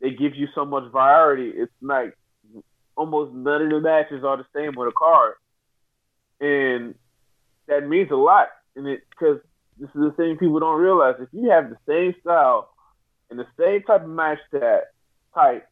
they 0.00 0.10
give 0.10 0.34
you 0.34 0.46
so 0.54 0.64
much 0.64 0.90
variety. 0.92 1.48
It's 1.48 1.72
like 1.80 2.16
almost 2.96 3.32
none 3.34 3.62
of 3.62 3.70
the 3.70 3.80
matches 3.80 4.24
are 4.24 4.36
the 4.36 4.46
same 4.54 4.74
with 4.76 4.88
a 4.88 4.92
card, 4.92 5.34
and 6.40 6.94
that 7.66 7.88
means 7.88 8.10
a 8.10 8.16
lot. 8.16 8.48
And 8.76 8.86
it 8.86 9.02
because 9.10 9.38
this 9.78 9.88
is 9.94 10.00
the 10.00 10.12
thing 10.12 10.36
people 10.38 10.60
don't 10.60 10.80
realize. 10.80 11.14
If 11.20 11.28
you 11.32 11.50
have 11.50 11.70
the 11.70 11.78
same 11.88 12.14
style 12.20 12.68
and 13.30 13.38
the 13.38 13.46
same 13.58 13.82
type 13.82 14.02
of 14.02 14.08
match 14.08 14.38
that 14.52 14.92
type 15.34 15.66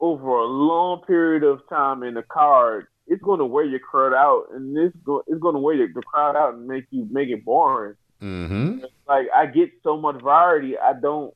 over 0.00 0.28
a 0.28 0.44
long 0.44 1.02
period 1.06 1.42
of 1.42 1.60
time 1.68 2.02
in 2.02 2.14
the 2.14 2.22
card, 2.22 2.86
it's 3.06 3.22
going 3.22 3.38
to 3.38 3.46
wear 3.46 3.64
your 3.64 3.80
crowd 3.80 4.12
out, 4.14 4.46
and 4.52 4.76
this 4.76 4.92
go, 5.04 5.22
it's 5.26 5.40
going 5.40 5.54
to 5.54 5.60
wear 5.60 5.74
your, 5.74 5.88
the 5.94 6.02
crowd 6.02 6.36
out 6.36 6.54
and 6.54 6.66
make 6.66 6.84
you 6.90 7.06
make 7.10 7.28
it 7.28 7.44
boring 7.44 7.94
Mm-hmm. 8.22 8.78
like 9.06 9.26
I 9.34 9.44
get 9.46 9.70
so 9.82 9.98
much 9.98 10.22
variety. 10.22 10.78
I 10.78 10.94
don't. 10.94 11.34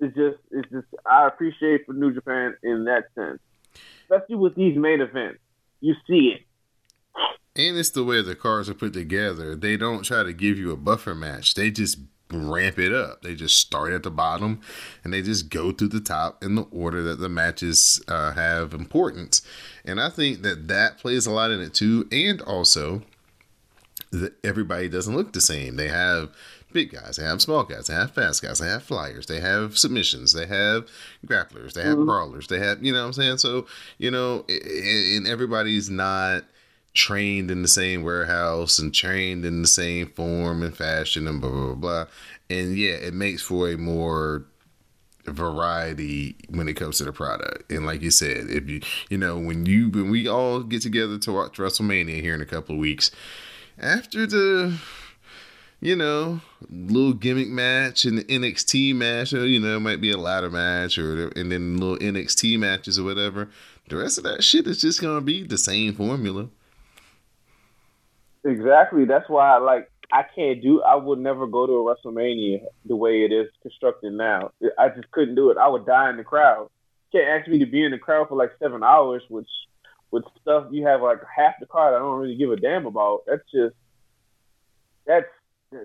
It's 0.00 0.14
just. 0.14 0.36
It's 0.50 0.70
just. 0.70 0.86
I 1.10 1.26
appreciate 1.26 1.86
for 1.86 1.94
New 1.94 2.12
Japan 2.12 2.54
in 2.62 2.84
that 2.84 3.04
sense, 3.14 3.40
especially 4.02 4.36
with 4.36 4.54
these 4.54 4.76
main 4.76 5.00
events. 5.00 5.38
You 5.80 5.94
see 6.06 6.34
it. 6.34 6.42
And 7.56 7.78
it's 7.78 7.90
the 7.90 8.04
way 8.04 8.22
the 8.22 8.34
cards 8.34 8.68
are 8.68 8.74
put 8.74 8.92
together. 8.92 9.56
They 9.56 9.76
don't 9.76 10.02
try 10.02 10.22
to 10.22 10.32
give 10.32 10.58
you 10.58 10.70
a 10.72 10.76
buffer 10.76 11.14
match. 11.14 11.54
They 11.54 11.70
just 11.70 11.98
ramp 12.32 12.78
it 12.78 12.92
up. 12.92 13.22
They 13.22 13.34
just 13.34 13.58
start 13.58 13.92
at 13.92 14.02
the 14.02 14.10
bottom 14.10 14.60
and 15.04 15.12
they 15.12 15.22
just 15.22 15.48
go 15.50 15.72
through 15.72 15.88
the 15.88 16.00
top 16.00 16.42
in 16.42 16.54
the 16.54 16.62
order 16.70 17.02
that 17.02 17.18
the 17.20 17.28
matches 17.28 18.02
uh, 18.08 18.32
have 18.32 18.72
importance. 18.74 19.42
And 19.84 20.00
I 20.00 20.10
think 20.10 20.42
that 20.42 20.68
that 20.68 20.98
plays 20.98 21.26
a 21.26 21.30
lot 21.30 21.50
in 21.50 21.60
it 21.60 21.74
too. 21.74 22.06
And 22.12 22.40
also, 22.42 23.02
that 24.12 24.34
everybody 24.44 24.88
doesn't 24.88 25.14
look 25.14 25.32
the 25.32 25.40
same. 25.40 25.76
They 25.76 25.88
have 25.88 26.30
big 26.72 26.92
guys, 26.92 27.16
they 27.16 27.24
have 27.24 27.42
small 27.42 27.64
guys, 27.64 27.86
they 27.88 27.94
have 27.94 28.12
fast 28.12 28.42
guys, 28.42 28.58
they 28.60 28.66
have 28.68 28.82
flyers, 28.82 29.26
they 29.26 29.40
have 29.40 29.76
submissions, 29.76 30.32
they 30.32 30.46
have 30.46 30.88
grapplers, 31.26 31.72
they 31.72 31.82
have 31.82 31.98
Mhm. 31.98 32.06
brawlers, 32.06 32.46
they 32.46 32.58
have, 32.60 32.84
you 32.84 32.92
know 32.92 33.00
what 33.00 33.06
I'm 33.06 33.12
saying? 33.12 33.38
So, 33.38 33.66
you 33.98 34.10
know, 34.10 34.44
and 34.48 35.26
everybody's 35.26 35.90
not 35.90 36.44
trained 36.92 37.50
in 37.50 37.62
the 37.62 37.68
same 37.68 38.02
warehouse 38.02 38.78
and 38.78 38.92
trained 38.94 39.44
in 39.44 39.62
the 39.62 39.68
same 39.68 40.08
form 40.08 40.62
and 40.62 40.76
fashion 40.76 41.26
and 41.28 41.40
blah, 41.40 41.50
blah, 41.50 41.66
blah, 41.66 41.74
blah. 41.74 42.06
And 42.48 42.76
yeah, 42.76 42.94
it 42.94 43.14
makes 43.14 43.42
for 43.42 43.70
a 43.70 43.76
more 43.76 44.44
variety 45.24 46.36
when 46.48 46.68
it 46.68 46.74
comes 46.74 46.98
to 46.98 47.04
the 47.04 47.12
product. 47.12 47.70
And 47.70 47.86
like 47.86 48.02
you 48.02 48.10
said, 48.10 48.50
if 48.50 48.68
you, 48.68 48.80
you 49.08 49.18
know, 49.18 49.38
when 49.38 49.66
you, 49.66 49.88
when 49.90 50.10
we 50.10 50.26
all 50.26 50.60
get 50.60 50.82
together 50.82 51.18
to 51.18 51.32
watch 51.32 51.58
WrestleMania 51.58 52.20
here 52.20 52.34
in 52.34 52.40
a 52.40 52.46
couple 52.46 52.74
of 52.74 52.80
weeks, 52.80 53.10
after 53.78 54.26
the 54.26 54.78
you 55.80 55.96
know 55.96 56.40
little 56.68 57.14
gimmick 57.14 57.48
match 57.48 58.04
and 58.04 58.18
the 58.18 58.24
NXT 58.24 58.94
match, 58.94 59.32
or 59.32 59.46
you 59.46 59.58
know 59.58 59.76
it 59.76 59.80
might 59.80 60.00
be 60.00 60.10
a 60.10 60.18
ladder 60.18 60.50
match, 60.50 60.98
or 60.98 61.28
and 61.28 61.50
then 61.50 61.78
little 61.78 61.96
NXT 61.96 62.58
matches 62.58 62.98
or 62.98 63.04
whatever. 63.04 63.48
The 63.88 63.96
rest 63.96 64.18
of 64.18 64.24
that 64.24 64.44
shit 64.44 64.66
is 64.66 64.80
just 64.80 65.00
gonna 65.00 65.20
be 65.20 65.42
the 65.44 65.58
same 65.58 65.94
formula. 65.94 66.48
Exactly. 68.44 69.04
That's 69.04 69.28
why, 69.28 69.58
like, 69.58 69.90
I 70.12 70.22
can't 70.34 70.62
do. 70.62 70.82
I 70.82 70.96
would 70.96 71.18
never 71.18 71.46
go 71.46 71.66
to 71.66 71.72
a 71.72 71.94
WrestleMania 71.94 72.62
the 72.84 72.96
way 72.96 73.22
it 73.24 73.32
is 73.32 73.48
constructed 73.62 74.12
now. 74.12 74.50
I 74.78 74.88
just 74.88 75.10
couldn't 75.12 75.34
do 75.36 75.50
it. 75.50 75.56
I 75.58 75.68
would 75.68 75.86
die 75.86 76.10
in 76.10 76.16
the 76.16 76.24
crowd. 76.24 76.68
Can't 77.12 77.28
ask 77.28 77.48
me 77.48 77.58
to 77.60 77.66
be 77.66 77.84
in 77.84 77.90
the 77.92 77.98
crowd 77.98 78.28
for 78.28 78.36
like 78.36 78.50
seven 78.62 78.82
hours, 78.82 79.22
which 79.28 79.48
with 80.10 80.24
stuff 80.40 80.66
you 80.72 80.86
have 80.86 81.02
like 81.02 81.18
half 81.36 81.54
the 81.60 81.66
card 81.66 81.94
I 81.94 81.98
don't 81.98 82.18
really 82.18 82.36
give 82.36 82.50
a 82.50 82.56
damn 82.56 82.86
about. 82.86 83.20
That's 83.26 83.42
just 83.52 83.76
that's 85.06 85.26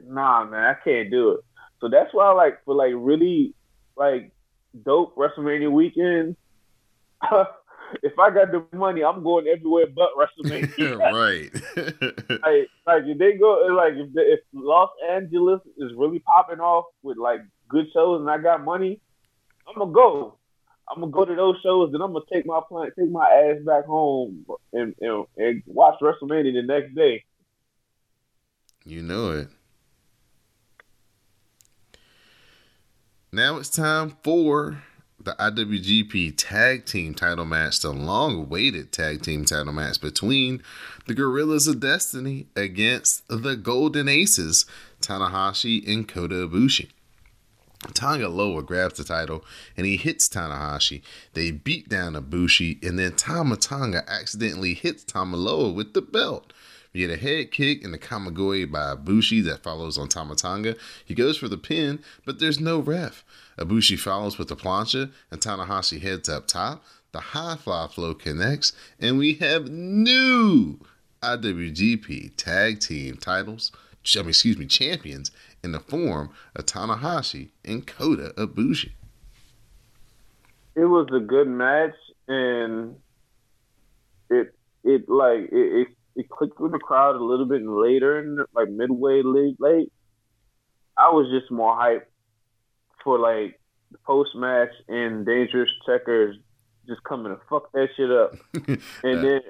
nah, 0.07 0.45
man. 0.45 0.63
I 0.63 0.73
can't 0.83 1.11
do 1.11 1.31
it. 1.31 1.41
So 1.81 1.89
that's 1.89 2.13
why, 2.13 2.31
like, 2.31 2.63
for 2.65 2.73
like 2.75 2.93
really 2.95 3.53
like 3.95 4.31
dope 4.83 5.15
WrestleMania 5.15 5.71
weekends. 5.71 6.37
if 8.03 8.17
I 8.19 8.29
got 8.29 8.51
the 8.51 8.65
money, 8.75 9.03
I'm 9.03 9.23
going 9.23 9.47
everywhere 9.47 9.85
but 9.93 10.09
WrestleMania. 10.17 10.99
right. 11.13 11.53
like, 12.29 12.69
like 12.85 13.03
if 13.05 13.17
they 13.17 13.33
go, 13.33 13.67
like 13.75 13.93
if, 13.93 14.13
the, 14.13 14.21
if 14.21 14.39
Los 14.53 14.89
Angeles 15.09 15.61
is 15.77 15.91
really 15.95 16.19
popping 16.19 16.59
off 16.59 16.85
with 17.03 17.17
like 17.17 17.41
good 17.67 17.85
shows 17.93 18.21
and 18.21 18.29
I 18.29 18.37
got 18.37 18.63
money, 18.63 18.99
I'm 19.67 19.77
gonna 19.77 19.91
go. 19.91 20.37
I'm 20.87 20.99
gonna 20.99 21.11
go 21.11 21.25
to 21.25 21.35
those 21.35 21.55
shows 21.63 21.91
and 21.93 22.03
I'm 22.03 22.13
gonna 22.13 22.25
take 22.31 22.45
my 22.45 22.61
plan, 22.67 22.91
take 22.97 23.09
my 23.09 23.25
ass 23.25 23.63
back 23.65 23.85
home 23.85 24.45
and, 24.71 24.93
and 25.01 25.25
and 25.37 25.63
watch 25.65 25.99
WrestleMania 25.99 26.53
the 26.53 26.61
next 26.61 26.93
day. 26.93 27.23
you 28.85 29.01
know 29.01 29.31
it. 29.31 29.47
Now 33.31 33.57
it's 33.57 33.69
time 33.69 34.15
for 34.23 34.83
the 35.25 35.35
IWGP 35.39 36.35
Tag 36.37 36.85
Team 36.85 37.13
title 37.13 37.45
match, 37.45 37.79
the 37.79 37.91
long 37.91 38.35
awaited 38.35 38.91
tag 38.91 39.23
team 39.23 39.43
title 39.43 39.73
match 39.73 39.99
between 39.99 40.61
the 41.07 41.15
Guerrillas 41.15 41.67
of 41.67 41.79
Destiny 41.79 42.47
against 42.55 43.27
the 43.27 43.55
Golden 43.55 44.07
Aces, 44.07 44.65
Tanahashi 45.01 45.85
and 45.91 46.07
Kota 46.07 46.47
Ibushi. 46.47 46.89
Tonga 47.93 48.29
Loa 48.29 48.63
grabs 48.63 48.97
the 48.97 49.03
title 49.03 49.43
and 49.75 49.85
he 49.85 49.97
hits 49.97 50.29
Tanahashi. 50.29 51.01
They 51.33 51.51
beat 51.51 51.89
down 51.89 52.13
Ibushi 52.13 52.87
and 52.87 52.97
then 52.97 53.15
Tama 53.15 53.57
Tonga 53.57 54.03
accidentally 54.07 54.73
hits 54.73 55.03
Tamaloa 55.03 55.73
with 55.73 55.93
the 55.93 56.01
belt. 56.01 56.53
We 56.93 57.01
get 57.01 57.09
a 57.09 57.17
head 57.17 57.51
kick 57.51 57.83
and 57.83 57.93
a 57.93 57.97
Kamigoye 57.97 58.71
by 58.71 58.95
Ibushi 58.95 59.43
that 59.45 59.63
follows 59.63 59.97
on 59.97 60.07
Tama 60.07 60.35
Tonga. 60.35 60.75
He 61.03 61.13
goes 61.13 61.37
for 61.37 61.49
the 61.49 61.57
pin, 61.57 61.99
but 62.25 62.39
there's 62.39 62.59
no 62.59 62.79
ref. 62.79 63.25
Ibushi 63.57 63.97
follows 63.97 64.37
with 64.37 64.49
the 64.49 64.55
plancha 64.55 65.11
and 65.31 65.39
Tanahashi 65.39 66.01
heads 66.01 66.27
up 66.29 66.47
top. 66.47 66.83
the 67.11 67.19
High 67.21 67.55
Fly 67.55 67.87
Flow 67.87 68.13
connects, 68.13 68.73
and 68.99 69.17
we 69.17 69.35
have 69.35 69.69
new 69.69 70.79
IWGP 71.23 72.35
Tag 72.35 72.81
Team 72.81 73.15
titles. 73.15 73.71
I 74.15 74.19
mean, 74.19 74.29
excuse 74.29 74.57
me, 74.57 74.65
champions 74.65 75.31
in 75.63 75.71
the 75.71 75.79
form 75.79 76.31
of 76.55 76.65
Tanahashi 76.65 77.49
and 77.63 77.87
Kota 77.87 78.33
Ibushi. 78.37 78.91
It 80.75 80.85
was 80.85 81.07
a 81.15 81.21
good 81.21 81.47
match, 81.47 81.95
and 82.27 82.97
it 84.29 84.53
it 84.83 85.07
like 85.07 85.49
it, 85.51 85.53
it, 85.53 85.87
it 86.17 86.29
clicked 86.29 86.59
with 86.59 86.73
the 86.73 86.79
crowd 86.79 87.15
a 87.15 87.23
little 87.23 87.45
bit 87.45 87.65
later, 87.65 88.19
in 88.19 88.45
like 88.53 88.69
midway 88.69 89.21
late 89.23 89.55
late. 89.59 89.91
I 90.97 91.09
was 91.09 91.27
just 91.31 91.49
more 91.49 91.75
hyped 91.77 92.03
for 93.05 93.17
like 93.17 93.57
the 93.91 93.97
post 93.99 94.35
match 94.35 94.71
and 94.89 95.25
Dangerous 95.25 95.69
Tekkers 95.87 96.33
just 96.85 97.01
coming 97.03 97.33
to 97.33 97.39
fuck 97.49 97.71
that 97.71 97.87
shit 97.95 98.11
up, 98.11 98.35
and 99.03 99.23
then. 99.23 99.41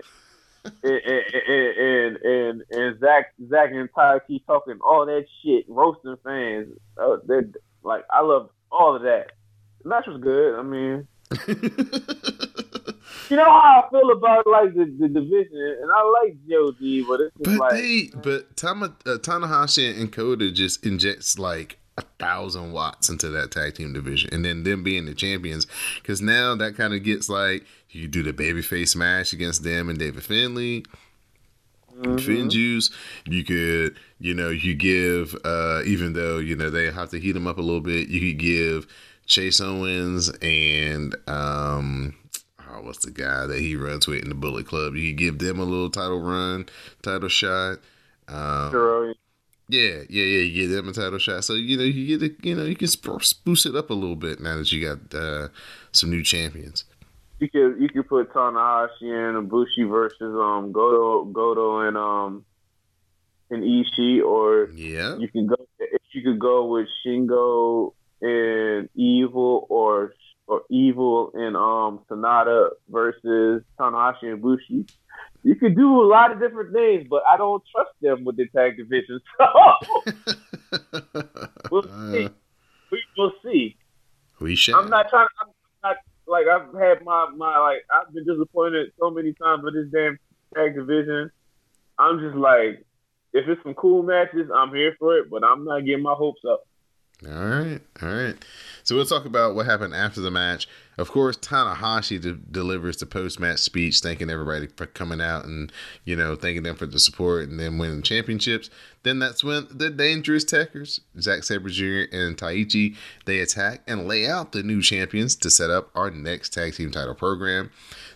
And, 0.84 1.02
and, 1.48 2.18
and 2.18 2.64
and 2.72 3.00
Zach 3.00 3.36
Zack 3.50 3.70
and 3.72 3.88
Ty 3.94 4.18
keep 4.28 4.48
talking 4.48 4.80
all 4.84 5.06
that 5.06 5.28
shit, 5.44 5.66
roasting 5.68 6.18
fans. 6.24 6.70
Uh, 6.98 7.18
like 7.84 8.04
I 8.12 8.22
love 8.22 8.50
all 8.72 8.96
of 8.96 9.04
that. 9.04 9.34
The 9.84 9.90
match 9.90 10.06
was 10.08 10.20
good. 10.20 10.58
I 10.58 10.64
mean, 10.64 11.08
you 13.30 13.38
know 13.38 13.46
how 13.46 13.84
I 13.86 13.90
feel 13.92 14.10
about 14.10 14.48
like 14.48 14.74
the, 14.74 14.86
the 15.00 15.08
division, 15.08 15.78
and 15.82 15.92
I 15.96 16.24
like 16.24 16.38
Joe 16.50 16.72
but 16.72 17.22
it's 17.22 17.36
just 17.36 17.44
but 17.44 17.58
like, 17.60 17.72
they, 17.74 18.10
but 18.16 18.58
Tama, 18.58 18.96
uh, 19.06 19.18
Tanahashi 19.20 20.00
and 20.00 20.12
Kota 20.12 20.52
just 20.52 20.84
injects 20.84 21.38
like 21.38 21.78
a 21.98 22.04
thousand 22.20 22.74
watts 22.74 23.10
into 23.10 23.30
that 23.30 23.52
tag 23.52 23.76
team 23.76 23.94
division, 23.94 24.30
and 24.34 24.44
then 24.44 24.64
them 24.64 24.84
being 24.84 25.06
the 25.06 25.14
champions, 25.14 25.66
because 25.96 26.22
now 26.22 26.56
that 26.56 26.76
kind 26.76 26.94
of 26.94 27.04
gets 27.04 27.30
like 27.30 27.66
you 27.90 28.08
do 28.08 28.22
the 28.24 28.34
babyface 28.34 28.96
match 28.96 29.32
against 29.32 29.64
them 29.64 29.90
and 29.90 29.98
David 29.98 30.24
Finlay. 30.24 30.84
Mm-hmm. 31.98 32.18
FinJuice, 32.18 32.92
you 33.26 33.46
could, 33.46 33.98
you 34.20 34.34
know, 34.34 34.50
you 34.50 34.76
give, 34.76 35.34
uh, 35.46 35.82
even 35.86 36.12
though, 36.12 36.40
you 36.40 36.54
know, 36.54 36.70
they 36.70 36.92
have 36.92 37.10
to 37.12 37.20
heat 37.20 37.32
them 37.32 37.48
up 37.48 37.58
a 37.58 37.62
little 37.62 37.80
bit, 37.80 38.10
you 38.10 38.20
could 38.20 38.38
give 38.38 38.86
Chase 39.26 39.62
Owens 39.62 40.30
and, 40.42 41.16
um, 41.28 42.14
oh, 42.70 42.82
what's 42.82 43.06
the 43.06 43.12
guy 43.12 43.46
that 43.46 43.60
he 43.60 43.78
runs 43.78 44.08
with 44.08 44.22
in 44.22 44.28
the 44.28 44.36
Bullet 44.36 44.68
Club? 44.68 44.96
You 44.96 45.12
could 45.12 45.18
give 45.18 45.40
them 45.40 45.58
a 45.58 45.64
little 45.64 45.90
title 45.90 46.20
run, 46.20 46.66
title 47.02 47.30
shot. 47.30 47.78
Um, 48.28 48.72
sure. 48.72 49.14
Yeah, 49.68 50.04
yeah, 50.10 50.24
yeah. 50.24 50.42
You 50.42 50.68
get 50.68 50.76
them 50.76 50.90
a 50.90 50.94
title 50.94 51.18
shot, 51.18 51.44
so 51.44 51.54
you 51.54 51.78
know 51.78 51.84
you 51.84 52.18
get 52.18 52.32
it. 52.32 52.46
You 52.46 52.56
know 52.56 52.66
you 52.66 52.76
can 52.76 52.88
spruce 52.88 53.66
it 53.66 53.76
up 53.76 53.90
a 53.90 53.94
little 53.94 54.16
bit 54.16 54.40
now 54.40 54.58
that 54.58 54.72
you 54.72 54.88
got 54.88 55.14
uh, 55.18 55.48
some 55.92 56.12
new 56.12 56.24
champions 56.24 56.86
you 57.40 57.50
could 57.50 57.82
you 57.82 57.90
could 57.90 58.08
put 58.08 58.34
Tanahashi 58.34 59.04
and 59.04 59.50
Ibushi 59.50 59.90
versus 59.90 60.22
um 60.22 60.72
Goto 60.72 61.26
Goto 61.26 61.80
and 61.82 61.98
um 61.98 62.46
and 63.50 63.64
Ishii, 63.64 64.24
or 64.24 64.70
yeah, 64.74 65.18
you 65.18 65.28
can 65.28 65.48
go 65.48 65.56
if 65.80 66.02
you 66.14 66.24
could 66.24 66.40
go 66.40 66.66
with 66.66 66.88
Shingo 67.06 67.94
and 68.22 68.90
Evil, 68.96 69.68
or 69.70 70.14
or 70.48 70.62
Evil 70.70 71.32
and 71.34 71.56
um 71.56 72.00
Sanada 72.10 72.70
versus 72.90 73.64
Tanahashi 73.80 74.24
and 74.24 74.42
Ibushi. 74.42 74.90
You 75.46 75.54
could 75.54 75.76
do 75.76 76.02
a 76.02 76.08
lot 76.08 76.32
of 76.32 76.40
different 76.40 76.74
things, 76.74 77.06
but 77.08 77.22
I 77.32 77.38
don't 77.38 77.62
trust 77.72 77.92
them 78.02 78.26
with 78.26 78.36
the 78.36 78.48
tag 78.48 78.78
division. 78.78 79.22
So 81.64 81.70
we'll 81.72 81.84
see. 82.12 82.26
Uh. 82.26 82.30
We 82.92 83.04
will 83.18 83.32
see. 83.44 83.78
We 84.40 84.56
shall. 84.56 84.80
I'm 84.80 84.90
not 84.90 85.10
trying. 85.10 85.28
I'm 85.42 85.50
not 85.84 85.98
like 86.28 86.48
I've 86.48 86.74
had 86.80 87.06
my 87.06 87.30
my 87.36 87.60
like 87.60 87.86
I've 87.94 88.12
been 88.14 88.26
disappointed 88.26 88.92
so 89.00 89.12
many 89.12 89.34
times 89.34 89.64
with 89.64 89.76
this 89.76 89.88
damn 89.92 90.18
tag 90.56 90.76
division. 90.76 91.30
I'm 92.00 92.20
just 92.20 92.36
like, 92.36 92.84
if 93.34 93.48
it's 93.48 93.62
some 93.64 93.76
cool 93.76 94.02
matches, 94.02 94.50
I'm 94.54 94.74
here 94.74 94.96
for 95.00 95.18
it, 95.18 95.30
but 95.30 95.44
I'm 95.44 95.64
not 95.64 95.86
getting 95.86 96.04
my 96.04 96.14
hopes 96.14 96.42
up. 96.50 96.64
All 97.26 97.34
right, 97.34 97.82
all 98.02 98.10
right. 98.10 98.36
So 98.84 98.96
we'll 98.96 99.06
talk 99.06 99.26
about 99.26 99.56
what 99.56 99.66
happened 99.66 99.94
after 99.94 100.22
the 100.22 100.32
match. 100.32 100.68
Of 100.98 101.12
course, 101.12 101.38
Tanahashi 101.38 102.22
de- 102.22 102.34
delivers 102.34 102.98
the 102.98 103.06
post-match 103.06 103.60
speech, 103.60 104.00
thanking 104.00 104.30
everybody 104.30 104.68
for 104.68 104.86
coming 104.86 105.20
out 105.20 105.46
and 105.46 105.72
you 106.06 106.16
know 106.16 106.36
thanking 106.36 106.64
them 106.64 106.76
for 106.76 106.86
the 106.86 107.00
support 107.00 107.50
and 107.50 107.60
then 107.60 107.78
winning 107.78 108.02
championships. 108.02 108.70
Then 109.04 109.20
that's 109.20 109.44
when 109.44 109.68
the 109.70 109.90
Dangerous 109.90 110.46
Tekkers, 110.46 111.02
Zack 111.20 111.44
Sabre 111.44 111.70
Jr. 111.70 112.16
and 112.16 112.38
Taichi, 112.38 112.96
they 113.26 113.40
attack 113.40 113.82
and 113.88 114.08
lay 114.08 114.26
out 114.26 114.52
the 114.52 114.64
new 114.64 114.82
champions 114.82 115.36
to 115.38 115.50
set 115.50 115.70
up 115.70 115.90
our 115.96 116.10
next 116.10 116.54
tag 116.54 116.74
team 116.74 116.92
title 116.92 117.14
program. 117.14 117.72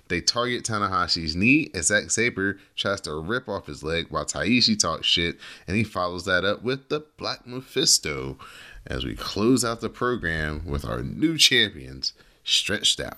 They 0.08 0.22
target 0.22 0.64
Tanahashi's 0.64 1.36
knee 1.36 1.70
as 1.76 1.88
Zack 1.88 2.10
Sabre 2.10 2.58
tries 2.76 3.02
to 3.02 3.14
rip 3.14 3.48
off 3.48 3.68
his 3.68 3.84
leg 3.84 4.08
while 4.10 4.26
Taichi 4.26 4.80
talks 4.80 5.06
shit, 5.06 5.38
and 5.68 5.78
he 5.78 5.84
follows 5.84 6.26
that 6.26 6.44
up 6.44 6.64
with 6.64 6.90
the 6.90 7.06
Black 7.18 7.46
Mephisto 7.46 8.40
as 8.88 9.06
we 9.06 9.16
close 9.16 9.64
out 9.64 9.82
the 9.82 9.90
program 9.90 10.66
with 10.66 10.84
our 10.84 11.04
new 11.04 11.38
champions 11.38 12.14
stretched 12.44 13.00
out. 13.00 13.18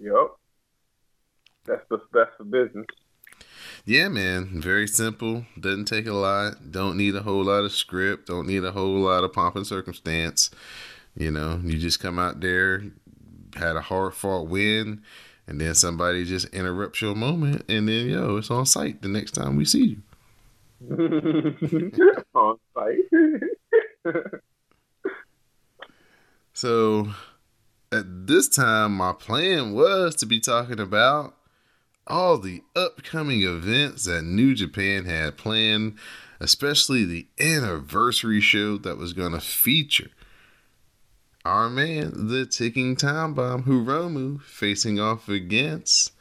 Yep. 0.00 0.36
That's 1.66 1.84
the 1.90 1.98
best 2.12 2.30
for 2.36 2.44
business. 2.44 2.86
Yeah, 3.84 4.08
man. 4.08 4.60
Very 4.60 4.86
simple. 4.86 5.46
Doesn't 5.58 5.86
take 5.86 6.06
a 6.06 6.12
lot. 6.12 6.70
Don't 6.70 6.96
need 6.96 7.14
a 7.14 7.22
whole 7.22 7.44
lot 7.44 7.64
of 7.64 7.72
script. 7.72 8.28
Don't 8.28 8.46
need 8.46 8.64
a 8.64 8.72
whole 8.72 9.00
lot 9.00 9.24
of 9.24 9.32
pomp 9.32 9.56
and 9.56 9.66
circumstance. 9.66 10.50
You 11.16 11.30
know, 11.30 11.60
you 11.62 11.78
just 11.78 12.00
come 12.00 12.18
out 12.18 12.40
there, 12.40 12.84
had 13.56 13.76
a 13.76 13.80
hard 13.80 14.14
fought 14.14 14.48
win, 14.48 15.02
and 15.46 15.60
then 15.60 15.74
somebody 15.74 16.24
just 16.24 16.46
interrupts 16.54 17.02
your 17.02 17.14
moment, 17.14 17.64
and 17.68 17.88
then 17.88 18.08
yo, 18.08 18.36
it's 18.36 18.50
on 18.50 18.66
site 18.66 19.02
the 19.02 19.08
next 19.08 19.32
time 19.32 19.56
we 19.56 19.64
see 19.64 19.96
you. 20.88 22.22
on 22.34 22.58
site. 22.74 22.98
so 26.60 27.08
at 27.90 28.26
this 28.26 28.48
time, 28.48 28.96
my 28.96 29.14
plan 29.14 29.72
was 29.72 30.14
to 30.16 30.26
be 30.26 30.40
talking 30.40 30.78
about 30.78 31.34
all 32.06 32.36
the 32.36 32.62
upcoming 32.76 33.42
events 33.42 34.04
that 34.04 34.24
New 34.24 34.54
Japan 34.54 35.06
had 35.06 35.38
planned, 35.38 35.96
especially 36.38 37.04
the 37.04 37.26
anniversary 37.40 38.42
show 38.42 38.76
that 38.76 38.98
was 38.98 39.14
going 39.14 39.32
to 39.32 39.40
feature 39.40 40.10
our 41.46 41.70
man, 41.70 42.28
the 42.28 42.44
ticking 42.44 42.94
time 42.94 43.32
bomb, 43.32 43.64
Hiromu, 43.64 44.42
facing 44.42 45.00
off 45.00 45.30
against 45.30 46.12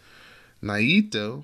Naito 0.63 1.43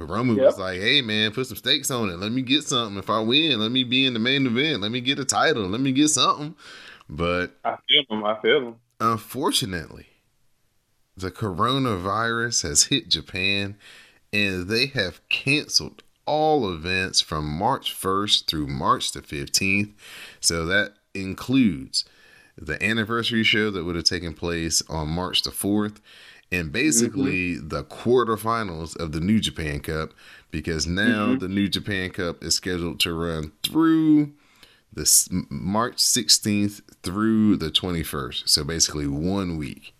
Hiromu 0.00 0.36
yep. 0.36 0.46
was 0.46 0.58
like, 0.58 0.80
"Hey 0.80 1.02
man, 1.02 1.32
put 1.32 1.46
some 1.46 1.56
stakes 1.56 1.90
on 1.90 2.08
it. 2.08 2.18
Let 2.18 2.32
me 2.32 2.42
get 2.42 2.64
something. 2.64 2.98
If 2.98 3.10
I 3.10 3.20
win, 3.20 3.60
let 3.60 3.70
me 3.70 3.84
be 3.84 4.06
in 4.06 4.14
the 4.14 4.20
main 4.20 4.46
event. 4.46 4.80
Let 4.80 4.90
me 4.90 5.00
get 5.00 5.18
a 5.18 5.24
title. 5.24 5.64
Let 5.68 5.80
me 5.80 5.92
get 5.92 6.08
something." 6.08 6.54
But 7.10 7.58
I 7.64 7.76
feel 7.88 8.04
him. 8.08 8.24
I 8.24 8.40
feel 8.40 8.68
him. 8.68 8.76
Unfortunately, 9.00 10.06
the 11.16 11.30
coronavirus 11.30 12.62
has 12.62 12.84
hit 12.84 13.08
Japan, 13.08 13.76
and 14.32 14.68
they 14.68 14.86
have 14.86 15.26
canceled 15.28 16.02
all 16.24 16.72
events 16.72 17.20
from 17.20 17.44
March 17.46 17.94
1st 17.94 18.46
through 18.46 18.68
March 18.68 19.10
the 19.10 19.20
15th. 19.20 19.92
So 20.38 20.64
that 20.66 20.94
includes 21.12 22.04
the 22.56 22.82
anniversary 22.82 23.42
show 23.42 23.70
that 23.70 23.84
would 23.84 23.96
have 23.96 24.04
taken 24.04 24.32
place 24.32 24.82
on 24.88 25.08
March 25.08 25.42
the 25.42 25.50
4th 25.50 25.96
and 26.52 26.72
basically 26.72 27.56
mm-hmm. 27.56 27.68
the 27.68 27.84
quarterfinals 27.84 28.96
of 28.96 29.12
the 29.12 29.20
New 29.20 29.40
Japan 29.40 29.80
Cup 29.80 30.12
because 30.50 30.86
now 30.86 31.28
mm-hmm. 31.28 31.38
the 31.38 31.48
New 31.48 31.68
Japan 31.68 32.10
Cup 32.10 32.42
is 32.42 32.54
scheduled 32.54 33.00
to 33.00 33.12
run 33.12 33.52
through 33.62 34.32
the 34.92 35.46
March 35.50 35.96
16th 35.96 36.82
through 37.02 37.56
the 37.56 37.70
21st. 37.70 38.48
So 38.48 38.64
basically 38.64 39.06
one 39.06 39.56
week. 39.56 39.94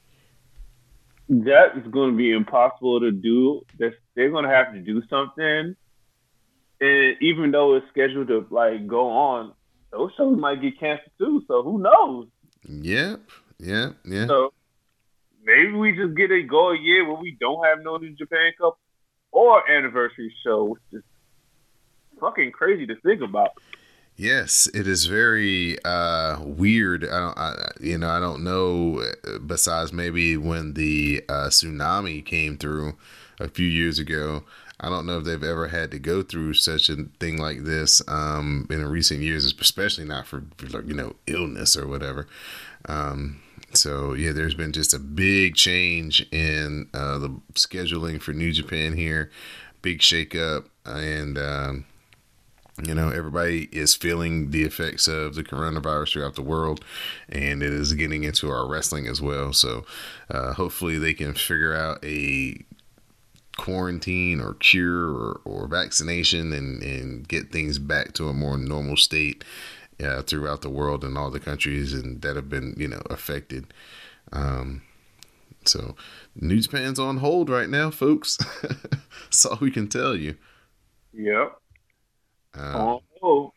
That 1.29 1.76
is 1.76 1.87
going 1.90 2.11
to 2.12 2.16
be 2.16 2.33
impossible 2.33 3.00
to 3.00 3.12
do. 3.12 3.62
They're, 3.79 3.94
they're 4.14 4.31
going 4.31 4.44
to 4.44 4.50
have 4.50 4.72
to 4.72 4.81
do 4.81 5.03
something. 5.09 5.76
And 6.81 7.16
even 7.20 7.50
though 7.50 7.76
it's 7.76 7.87
scheduled 7.90 8.29
to 8.29 8.46
like 8.50 8.87
go 8.87 9.11
on, 9.11 9.53
those 9.92 10.11
shows 10.16 10.38
might 10.38 10.62
get 10.62 10.81
canceled 10.81 11.12
too. 11.18 11.42
So 11.46 11.62
who 11.62 11.79
knows? 11.79 12.26
Yep. 12.68 13.20
Yeah. 13.59 13.90
Yeah. 14.05 14.26
So 14.26 14.53
maybe 15.44 15.72
we 15.72 15.92
just 15.92 16.16
get 16.16 16.31
a 16.31 16.42
go 16.42 16.70
a 16.70 16.79
year 16.79 17.07
where 17.07 17.20
we 17.20 17.37
don't 17.38 17.64
have 17.64 17.83
no 17.83 17.96
New 17.98 18.14
Japan 18.16 18.53
Cup 18.59 18.79
or 19.31 19.68
anniversary 19.70 20.35
show, 20.44 20.64
which 20.64 20.83
is 20.92 21.03
fucking 22.20 22.53
crazy 22.53 22.87
to 22.87 22.96
think 23.00 23.22
about. 23.22 23.50
Yes, 24.20 24.68
it 24.74 24.87
is 24.87 25.06
very 25.06 25.83
uh, 25.83 26.37
weird. 26.42 27.04
I 27.04 27.20
don't, 27.20 27.38
I, 27.38 27.70
you 27.80 27.96
know, 27.96 28.11
I 28.11 28.20
don't 28.20 28.44
know. 28.44 29.02
Besides, 29.46 29.94
maybe 29.94 30.37
when 30.37 30.74
the 30.74 31.24
uh, 31.26 31.48
tsunami 31.48 32.22
came 32.22 32.59
through 32.59 32.98
a 33.38 33.48
few 33.48 33.66
years 33.66 33.98
ago, 33.98 34.44
I 34.78 34.90
don't 34.90 35.06
know 35.06 35.16
if 35.18 35.24
they've 35.24 35.42
ever 35.42 35.68
had 35.68 35.90
to 35.92 35.98
go 35.98 36.22
through 36.22 36.52
such 36.52 36.90
a 36.90 36.96
thing 37.18 37.38
like 37.38 37.64
this 37.64 38.02
um, 38.09 38.66
in 38.68 38.85
recent 38.87 39.20
years, 39.22 39.46
especially 39.46 40.04
not 40.04 40.26
for, 40.26 40.44
for 40.59 40.83
you 40.83 40.92
know 40.94 41.16
illness 41.26 41.74
or 41.74 41.87
whatever. 41.87 42.28
Um, 42.87 43.40
So 43.72 44.12
yeah, 44.12 44.33
there's 44.33 44.54
been 44.54 44.72
just 44.72 44.92
a 44.92 44.98
big 44.98 45.54
change 45.54 46.26
in 46.30 46.88
uh, 46.92 47.18
the 47.18 47.30
scheduling 47.54 48.20
for 48.20 48.33
New 48.35 48.52
Japan 48.52 48.96
here, 48.96 49.30
big 49.80 50.00
shakeup, 50.00 50.66
and 50.85 51.38
um, 51.38 51.85
you 52.85 52.95
know 52.95 53.11
everybody 53.11 53.69
is 53.73 53.95
feeling 53.95 54.51
the 54.51 54.62
effects 54.62 55.09
of 55.09 55.35
the 55.35 55.45
coronavirus 55.45 56.12
throughout 56.12 56.35
the 56.35 56.43
world, 56.43 56.85
and 57.29 57.62
it 57.62 57.73
is 57.73 57.93
getting 57.95 58.25
into 58.25 58.51
our 58.51 58.69
wrestling 58.69 59.07
as 59.07 59.21
well. 59.21 59.53
So 59.53 59.85
uh, 60.31 60.55
hopefully 60.55 60.99
they 60.99 61.14
can 61.14 61.35
figure 61.35 61.75
out 61.75 62.05
a 62.05 62.64
quarantine 63.57 64.40
or 64.40 64.55
cure 64.55 65.11
or, 65.11 65.40
or 65.45 65.66
vaccination 65.66 66.53
and, 66.53 66.83
and 66.83 67.29
get 67.29 67.53
things 67.53 67.79
back 67.79 68.14
to 68.14 68.29
a 68.29 68.33
more 68.33 68.57
normal 68.57 68.97
state 68.97 69.45
uh, 70.03 70.23
throughout 70.23 70.62
the 70.62 70.71
world 70.71 71.05
and 71.05 71.19
all 71.19 71.31
the 71.31 71.40
countries 71.40 71.93
and 71.93 72.23
that 72.23 72.37
have 72.37 72.49
been 72.49 72.75
you 72.79 72.88
know 72.88 73.03
affected. 73.11 73.73
Um, 74.33 74.83
so 75.64 75.95
New 76.35 76.61
Japan's 76.61 76.99
on 76.99 77.19
hold 77.19 77.51
right 77.51 77.69
now, 77.69 77.90
folks. 77.90 78.38
That's 79.25 79.45
all 79.45 79.59
we 79.61 79.71
can 79.71 79.88
tell 79.88 80.16
you. 80.16 80.37
Yep. 81.12 81.60
Um, 82.54 82.76
on 82.76 83.00
hold. 83.20 83.52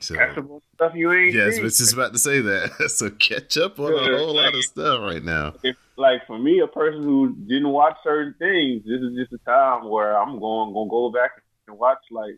so 0.00 0.14
Catch 0.14 0.38
up 0.38 0.46
stuff 0.74 0.92
you 0.94 1.12
ain't 1.12 1.34
yes, 1.34 1.54
seen. 1.54 1.60
I 1.60 1.64
was 1.64 1.78
just 1.78 1.92
about 1.92 2.12
to 2.12 2.18
say 2.18 2.40
that. 2.40 2.88
so 2.88 3.10
catch 3.10 3.56
up 3.58 3.78
on 3.78 3.92
a 3.92 4.18
whole 4.18 4.34
lot 4.34 4.54
of 4.54 4.64
stuff 4.64 5.00
right 5.00 5.22
now. 5.22 5.54
if 5.62 5.76
like 5.96 6.26
for 6.26 6.38
me, 6.38 6.60
a 6.60 6.66
person 6.66 7.02
who 7.02 7.34
didn't 7.46 7.68
watch 7.68 7.96
certain 8.02 8.34
things, 8.38 8.82
this 8.84 9.00
is 9.00 9.16
just 9.16 9.32
a 9.32 9.38
time 9.44 9.88
where 9.88 10.18
I'm 10.18 10.40
going 10.40 10.72
gonna 10.72 10.90
go 10.90 11.10
back 11.10 11.32
and 11.68 11.78
watch 11.78 11.98
like 12.10 12.36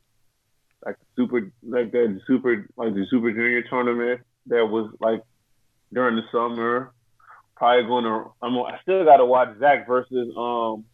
like 0.84 0.96
super 1.16 1.52
like 1.62 1.92
the 1.92 2.20
super 2.26 2.66
like 2.76 2.94
the 2.94 3.06
super 3.08 3.30
junior 3.30 3.62
tournament 3.62 4.20
that 4.46 4.66
was 4.66 4.90
like 5.00 5.22
during 5.92 6.16
the 6.16 6.22
summer. 6.32 6.92
Probably 7.54 7.84
gonna 7.84 8.24
I'm 8.42 8.58
I 8.58 8.80
still 8.82 9.04
gotta 9.04 9.24
watch 9.24 9.56
Zack 9.60 9.86
versus 9.86 10.34
um 10.36 10.84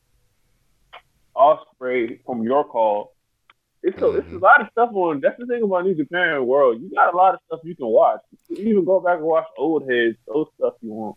Ospreay 1.35 2.21
from 2.27 2.43
your 2.43 2.65
call. 2.65 3.15
It's 3.83 4.01
a, 4.03 4.11
it's 4.17 4.27
a 4.29 4.31
Mhm. 4.31 4.41
lot 4.43 4.61
of 4.61 4.69
stuff 4.73 4.91
on. 4.93 5.21
That's 5.21 5.39
the 5.39 5.47
thing 5.47 5.63
about 5.63 5.85
New 5.85 5.95
Japan 5.95 6.45
World. 6.47 6.81
You 6.83 6.91
got 6.91 7.15
a 7.15 7.17
lot 7.17 7.35
of 7.35 7.41
stuff 7.47 7.61
you 7.63 7.77
can 7.77 7.87
watch. 7.87 8.21
You 8.49 8.57
can 8.57 8.67
even 8.67 8.85
go 8.85 9.01
back 9.01 9.19
and 9.19 9.27
watch 9.27 9.47
old 9.57 9.89
heads, 9.91 10.17
old 10.27 10.49
stuff 10.57 10.75
you 10.83 10.93
want. 10.93 11.17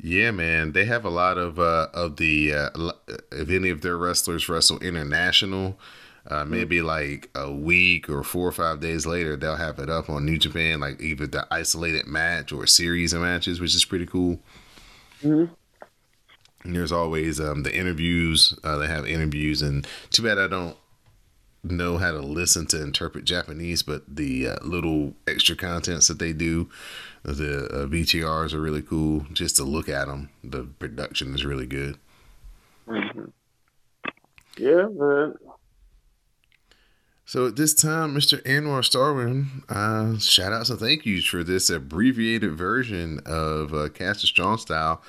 Yeah, 0.00 0.30
man, 0.30 0.72
they 0.72 0.84
have 0.84 1.04
a 1.04 1.10
lot 1.10 1.38
of 1.38 1.58
uh, 1.58 1.88
of 1.94 2.16
the 2.16 2.54
uh, 2.54 2.92
if 3.32 3.50
any 3.50 3.70
of 3.70 3.80
their 3.80 3.96
wrestlers 3.96 4.48
wrestle 4.48 4.78
international, 4.80 5.78
uh, 6.28 6.44
maybe 6.44 6.82
like 6.82 7.30
a 7.34 7.52
week 7.52 8.08
or 8.10 8.22
four 8.22 8.46
or 8.48 8.52
five 8.52 8.80
days 8.80 9.06
later, 9.06 9.36
they'll 9.36 9.56
have 9.56 9.78
it 9.78 9.88
up 9.88 10.10
on 10.10 10.24
New 10.26 10.38
Japan, 10.38 10.80
like 10.80 11.00
either 11.00 11.26
the 11.26 11.46
isolated 11.50 12.06
match 12.06 12.52
or 12.52 12.64
a 12.64 12.68
series 12.68 13.12
of 13.12 13.22
matches, 13.22 13.60
which 13.60 13.74
is 13.74 13.84
pretty 13.84 14.06
cool. 14.06 14.38
Mm-hmm. 15.22 15.52
And 16.64 16.74
there's 16.76 16.92
always 16.92 17.40
um, 17.40 17.62
the 17.62 17.74
interviews. 17.74 18.58
Uh, 18.64 18.76
they 18.78 18.88
have 18.88 19.06
interviews, 19.06 19.62
and 19.62 19.86
too 20.10 20.22
bad 20.22 20.38
I 20.38 20.48
don't 20.48 20.76
know 21.70 21.98
how 21.98 22.12
to 22.12 22.20
listen 22.20 22.66
to 22.66 22.82
interpret 22.82 23.24
Japanese, 23.24 23.82
but 23.82 24.02
the 24.16 24.48
uh, 24.48 24.56
little 24.62 25.14
extra 25.26 25.56
contents 25.56 26.08
that 26.08 26.18
they 26.18 26.32
do, 26.32 26.68
the 27.22 27.66
uh, 27.66 27.86
VTRs 27.86 28.52
are 28.52 28.60
really 28.60 28.82
cool. 28.82 29.26
Just 29.32 29.56
to 29.56 29.64
look 29.64 29.88
at 29.88 30.06
them, 30.06 30.30
the 30.42 30.64
production 30.64 31.34
is 31.34 31.44
really 31.44 31.66
good. 31.66 31.98
hmm 32.86 33.26
Yeah, 34.56 34.86
man. 34.92 35.34
So 37.28 37.48
at 37.48 37.56
this 37.56 37.74
time, 37.74 38.14
Mr. 38.14 38.40
Anwar 38.44 38.82
Starwin, 38.82 39.64
uh, 39.68 40.16
shout 40.20 40.52
outs 40.52 40.70
and 40.70 40.78
thank 40.78 41.04
yous 41.04 41.24
for 41.26 41.42
this 41.42 41.68
abbreviated 41.68 42.52
version 42.56 43.20
of 43.26 43.74
uh, 43.74 43.88
Cast 43.88 44.22
a 44.22 44.28
Strong 44.28 44.58
Style. 44.58 45.02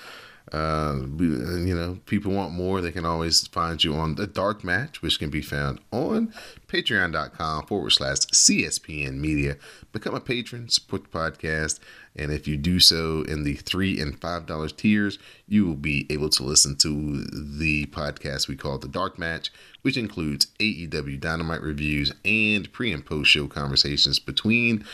Uh, 0.54 0.58
uh, 0.58 1.58
you 1.58 1.76
know, 1.76 2.00
people 2.06 2.32
want 2.32 2.54
more. 2.54 2.80
They 2.80 2.92
can 2.92 3.06
always 3.06 3.46
find 3.48 3.84
you 3.84 3.96
on 3.96 4.16
the 4.16 4.28
Dark 4.28 4.64
Match, 4.64 5.02
which 5.02 5.20
can 5.20 5.30
be 5.30 5.42
found 5.42 5.80
on 5.92 6.34
patreon.com 6.68 7.66
forward 7.66 7.90
slash 7.90 8.20
CSPN 8.20 9.16
Media. 9.16 9.58
Become 9.92 10.16
a 10.16 10.22
patron, 10.22 10.70
support 10.70 11.04
the 11.04 11.10
podcast, 11.10 11.80
and 12.16 12.32
if 12.32 12.48
you 12.48 12.56
do 12.56 12.80
so 12.80 13.24
in 13.24 13.44
the 13.44 13.56
three 13.56 14.00
and 14.00 14.20
five 14.22 14.46
dollars 14.46 14.72
tiers, 14.72 15.20
you 15.48 15.66
will 15.66 15.76
be 15.76 16.06
able 16.10 16.30
to 16.30 16.44
listen 16.44 16.78
to 16.78 17.24
the 17.26 17.86
podcast 17.88 18.48
we 18.48 18.56
call 18.56 18.78
the 18.78 18.88
Dark 18.88 19.20
Match, 19.20 19.52
which 19.82 19.98
includes 19.98 20.48
AEW 20.60 21.20
Dynamite 21.20 21.62
reviews 21.62 22.14
and 22.24 22.72
pre 22.72 22.94
and 22.94 23.06
post 23.06 23.30
show 23.30 23.48
conversations 23.48 24.20
between 24.20 24.86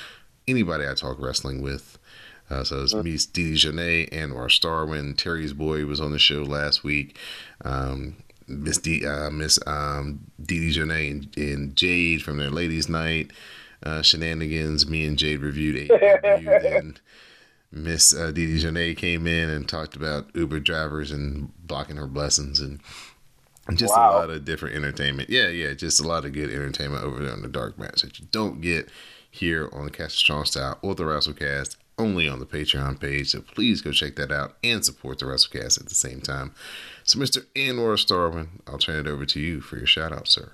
anybody 0.47 0.87
I 0.87 0.93
talk 0.93 1.19
wrestling 1.19 1.61
with. 1.61 1.99
Uh, 2.49 2.63
so 2.63 2.83
it's 2.83 2.93
me, 2.93 3.17
Didi 3.17 3.55
Janae, 3.55 4.09
Anwar 4.11 4.47
Starwin. 4.49 5.15
Terry's 5.17 5.53
boy 5.53 5.85
was 5.85 5.99
on 5.99 6.11
the 6.11 6.19
show 6.19 6.43
last 6.43 6.83
week. 6.83 7.17
Um, 7.63 8.17
Miss 8.47 8.77
D, 8.77 9.05
uh, 9.05 9.29
Miss 9.29 9.57
um, 9.65 10.19
Didi 10.41 10.73
Janae 10.73 11.11
and, 11.11 11.37
and 11.37 11.75
Jade 11.75 12.21
from 12.21 12.37
their 12.37 12.49
ladies' 12.51 12.89
night 12.89 13.31
uh, 13.83 14.01
shenanigans. 14.01 14.87
Me 14.87 15.05
and 15.05 15.17
Jade 15.17 15.39
reviewed 15.39 15.89
AEW. 15.89 16.97
Miss 17.71 18.13
uh, 18.15 18.29
Didi 18.31 18.61
Janae 18.61 18.95
came 18.95 19.25
in 19.25 19.49
and 19.49 19.67
talked 19.67 19.95
about 19.95 20.27
Uber 20.35 20.59
drivers 20.59 21.09
and 21.09 21.51
blocking 21.65 21.95
her 21.97 22.05
blessings 22.07 22.59
and 22.59 22.79
and 23.65 23.77
just 23.77 23.95
Wow. 23.95 24.11
a 24.11 24.19
lot 24.19 24.29
of 24.29 24.43
different 24.45 24.75
entertainment. 24.75 25.29
Yeah, 25.29 25.47
yeah, 25.47 25.73
just 25.73 25.99
a 26.01 26.07
lot 26.07 26.25
of 26.25 26.33
good 26.33 26.49
entertainment 26.51 27.03
over 27.03 27.23
there 27.23 27.31
on 27.33 27.41
the 27.41 27.47
Dark 27.47 27.79
Match 27.79 28.01
that 28.01 28.19
you 28.19 28.27
don't 28.29 28.59
get 28.59 28.89
here 29.31 29.69
on 29.71 29.85
the 29.85 29.89
Cast 29.91 30.15
of 30.15 30.19
Strong 30.19 30.45
Style 30.45 30.77
or 30.81 30.93
the 30.95 31.03
WrestleCast, 31.03 31.77
only 31.97 32.27
on 32.27 32.39
the 32.39 32.45
Patreon 32.45 32.99
page. 32.99 33.31
So 33.31 33.41
please 33.41 33.81
go 33.81 33.91
check 33.91 34.15
that 34.15 34.31
out 34.31 34.57
and 34.63 34.83
support 34.83 35.19
the 35.19 35.25
WrestleCast 35.25 35.79
at 35.79 35.89
the 35.89 35.95
same 35.95 36.21
time. 36.21 36.53
So, 37.03 37.19
Mr. 37.19 37.45
Anwar 37.55 37.97
Starwin, 37.97 38.47
I'll 38.67 38.77
turn 38.77 39.05
it 39.05 39.07
over 39.09 39.25
to 39.25 39.39
you 39.39 39.61
for 39.61 39.77
your 39.77 39.87
shout 39.87 40.11
out, 40.11 40.27
sir. 40.27 40.51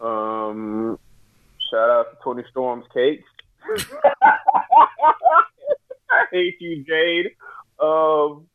Um, 0.00 0.98
shout 1.70 1.90
out 1.90 2.10
to 2.10 2.18
Toni 2.22 2.44
Storm's 2.50 2.86
cakes. 2.92 3.24
I 6.10 6.24
hate 6.32 6.56
you, 6.60 6.84
Jade. 6.84 7.32
Um, 7.78 8.46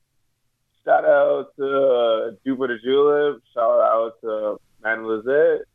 shout 0.84 1.06
out 1.06 1.56
to 1.58 1.66
uh, 1.66 2.32
Jupiter 2.46 2.80
Julep. 2.84 3.42
Shout 3.54 3.82
out 3.82 4.14
to 4.22 4.60
Man 4.84 5.06
Lizette. 5.08 5.66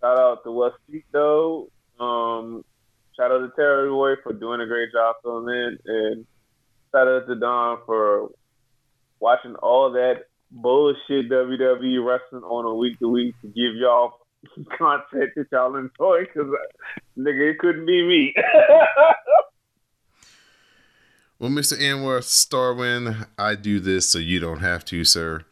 Shout 0.00 0.18
out 0.18 0.44
to 0.44 0.52
West 0.52 0.76
Tito. 0.90 1.68
Um, 1.98 2.64
shout 3.16 3.32
out 3.32 3.38
to 3.38 3.50
Terry 3.56 3.88
Boy 3.88 4.14
for 4.22 4.32
doing 4.32 4.60
a 4.60 4.66
great 4.66 4.92
job 4.92 5.16
filming, 5.22 5.78
and 5.86 6.26
shout 6.92 7.08
out 7.08 7.26
to 7.26 7.34
Don 7.34 7.78
for 7.86 8.30
watching 9.20 9.54
all 9.56 9.92
that 9.92 10.26
bullshit 10.50 11.30
WWE 11.30 12.04
wrestling 12.06 12.42
on 12.42 12.64
a 12.64 12.74
week 12.74 12.98
to 13.00 13.08
week 13.08 13.34
to 13.42 13.48
give 13.48 13.74
y'all 13.76 14.20
content 14.78 15.30
that 15.36 15.46
y'all 15.50 15.74
enjoy 15.76 16.20
because 16.20 16.50
nigga 17.18 17.52
it 17.52 17.58
couldn't 17.58 17.86
be 17.86 18.06
me 18.06 18.34
Well, 21.38 21.50
Mr. 21.50 21.76
Anwar 21.78 22.20
Starwin, 22.20 23.26
I 23.36 23.56
do 23.56 23.80
this 23.80 24.08
so 24.08 24.18
you 24.18 24.38
don't 24.38 24.60
have 24.60 24.84
to, 24.86 25.04
sir. 25.04 25.44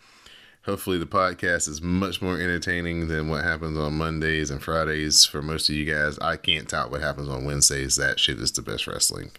Hopefully, 0.64 0.98
the 0.98 1.06
podcast 1.06 1.68
is 1.68 1.82
much 1.82 2.22
more 2.22 2.36
entertaining 2.38 3.08
than 3.08 3.28
what 3.28 3.42
happens 3.42 3.76
on 3.76 3.98
Mondays 3.98 4.48
and 4.48 4.62
Fridays 4.62 5.24
for 5.24 5.42
most 5.42 5.68
of 5.68 5.74
you 5.74 5.84
guys. 5.84 6.18
I 6.20 6.36
can't 6.36 6.68
tout 6.68 6.90
what 6.90 7.00
happens 7.00 7.28
on 7.28 7.44
Wednesdays. 7.44 7.96
That 7.96 8.20
shit 8.20 8.38
is 8.38 8.52
the 8.52 8.62
best 8.62 8.86
wrestling 8.86 9.32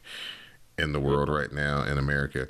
in 0.78 0.92
the 0.92 1.00
world 1.00 1.30
right 1.30 1.52
now 1.52 1.84
in 1.84 1.98
America. 1.98 2.50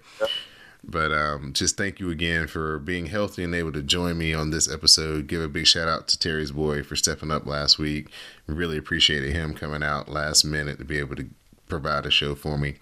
But 0.83 1.13
um, 1.13 1.53
just 1.53 1.77
thank 1.77 1.99
you 1.99 2.09
again 2.09 2.47
for 2.47 2.79
being 2.79 3.05
healthy 3.05 3.43
and 3.43 3.55
able 3.55 3.71
to 3.73 3.83
join 3.83 4.17
me 4.17 4.33
on 4.33 4.49
this 4.49 4.71
episode. 4.71 5.27
Give 5.27 5.41
a 5.41 5.47
big 5.47 5.67
shout 5.67 5.87
out 5.87 6.07
to 6.09 6.19
Terry's 6.19 6.51
boy 6.51 6.83
for 6.83 6.95
stepping 6.95 7.31
up 7.31 7.45
last 7.45 7.77
week. 7.77 8.09
Really 8.47 8.77
appreciated 8.77 9.33
him 9.33 9.53
coming 9.53 9.83
out 9.83 10.09
last 10.09 10.43
minute 10.43 10.79
to 10.79 10.85
be 10.85 10.97
able 10.97 11.15
to 11.15 11.27
provide 11.67 12.05
a 12.05 12.11
show 12.11 12.35
for 12.35 12.57
me. 12.57 12.75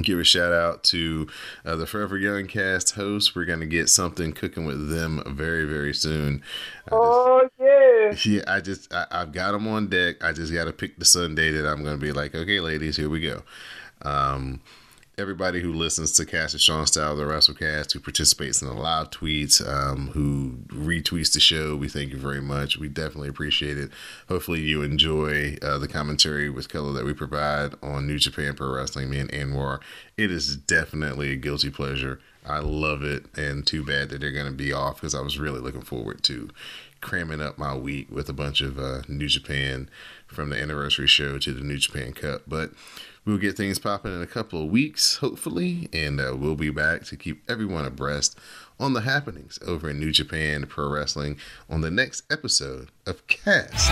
Give 0.00 0.20
a 0.20 0.24
shout 0.24 0.52
out 0.52 0.84
to 0.84 1.26
uh, 1.64 1.74
the 1.74 1.84
Forever 1.86 2.16
Young 2.16 2.46
cast 2.46 2.94
hosts. 2.94 3.34
We're 3.34 3.44
going 3.44 3.58
to 3.60 3.66
get 3.66 3.88
something 3.88 4.32
cooking 4.32 4.64
with 4.64 4.88
them 4.88 5.20
very, 5.26 5.64
very 5.64 5.92
soon. 5.92 6.42
I 6.86 6.90
just- 6.90 6.92
oh 6.92 7.48
yeah 7.58 8.14
yeah, 8.24 8.42
I 8.46 8.60
just 8.60 8.92
I, 8.94 9.06
I've 9.10 9.32
got 9.32 9.50
them 9.52 9.66
on 9.66 9.88
deck. 9.88 10.22
I 10.22 10.32
just 10.32 10.52
got 10.52 10.66
to 10.66 10.72
pick 10.72 10.98
the 10.98 11.04
Sunday 11.04 11.50
that 11.50 11.66
I'm 11.68 11.82
going 11.82 11.98
to 11.98 12.00
be 12.04 12.12
like, 12.12 12.34
okay, 12.36 12.60
ladies, 12.60 12.96
here 12.96 13.08
we 13.10 13.20
go. 13.20 13.42
Um, 14.02 14.60
everybody 15.20 15.60
who 15.60 15.72
listens 15.72 16.12
to 16.12 16.24
Cast 16.24 16.54
and 16.54 16.60
Sean 16.60 16.86
Style, 16.86 17.14
the 17.14 17.24
WrestleCast, 17.24 17.92
who 17.92 18.00
participates 18.00 18.62
in 18.62 18.68
the 18.68 18.74
live 18.74 19.10
tweets, 19.10 19.64
um, 19.68 20.08
who 20.08 20.54
retweets 20.68 21.34
the 21.34 21.40
show, 21.40 21.76
we 21.76 21.88
thank 21.88 22.10
you 22.10 22.18
very 22.18 22.40
much. 22.40 22.78
We 22.78 22.88
definitely 22.88 23.28
appreciate 23.28 23.76
it. 23.76 23.90
Hopefully, 24.28 24.60
you 24.60 24.82
enjoy 24.82 25.58
uh, 25.62 25.76
the 25.78 25.88
commentary 25.88 26.48
with 26.48 26.70
color 26.70 26.92
that 26.94 27.04
we 27.04 27.12
provide 27.12 27.74
on 27.82 28.06
New 28.06 28.18
Japan 28.18 28.54
Pro 28.54 28.74
Wrestling. 28.74 29.10
Me 29.10 29.18
and 29.18 29.30
Anwar, 29.30 29.80
it 30.16 30.30
is 30.30 30.56
definitely 30.56 31.32
a 31.32 31.36
guilty 31.36 31.70
pleasure. 31.70 32.18
I 32.46 32.60
love 32.60 33.04
it, 33.04 33.26
and 33.36 33.66
too 33.66 33.84
bad 33.84 34.08
that 34.08 34.22
they're 34.22 34.32
going 34.32 34.46
to 34.46 34.52
be 34.52 34.72
off 34.72 34.96
because 34.96 35.14
I 35.14 35.20
was 35.20 35.38
really 35.38 35.60
looking 35.60 35.82
forward 35.82 36.22
to 36.24 36.48
cramming 37.02 37.42
up 37.42 37.58
my 37.58 37.74
week 37.76 38.10
with 38.10 38.28
a 38.30 38.32
bunch 38.34 38.62
of 38.62 38.78
uh, 38.78 39.02
New 39.06 39.28
Japan 39.28 39.90
from 40.26 40.48
the 40.48 40.60
anniversary 40.60 41.06
show 41.06 41.38
to 41.38 41.52
the 41.52 41.62
New 41.62 41.76
Japan 41.76 42.12
Cup. 42.12 42.42
But 42.46 42.72
we'll 43.24 43.38
get 43.38 43.56
things 43.56 43.78
popping 43.78 44.14
in 44.14 44.22
a 44.22 44.26
couple 44.26 44.62
of 44.62 44.70
weeks, 44.70 45.16
hopefully, 45.16 45.88
and 45.92 46.20
uh, 46.20 46.34
we'll 46.36 46.54
be 46.54 46.70
back 46.70 47.04
to 47.04 47.16
keep 47.16 47.42
everyone 47.48 47.84
abreast 47.84 48.38
on 48.78 48.94
the 48.94 49.02
happenings 49.02 49.58
over 49.66 49.90
in 49.90 50.00
New 50.00 50.12
Japan 50.12 50.66
Pro 50.66 50.88
Wrestling 50.88 51.38
on 51.68 51.80
the 51.80 51.90
next 51.90 52.24
episode 52.30 52.90
of 53.06 53.26
Cast. 53.26 53.90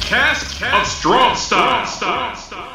Cast 0.00 0.62
of 0.62 0.86
Strong 0.86 1.36
Style. 1.36 2.73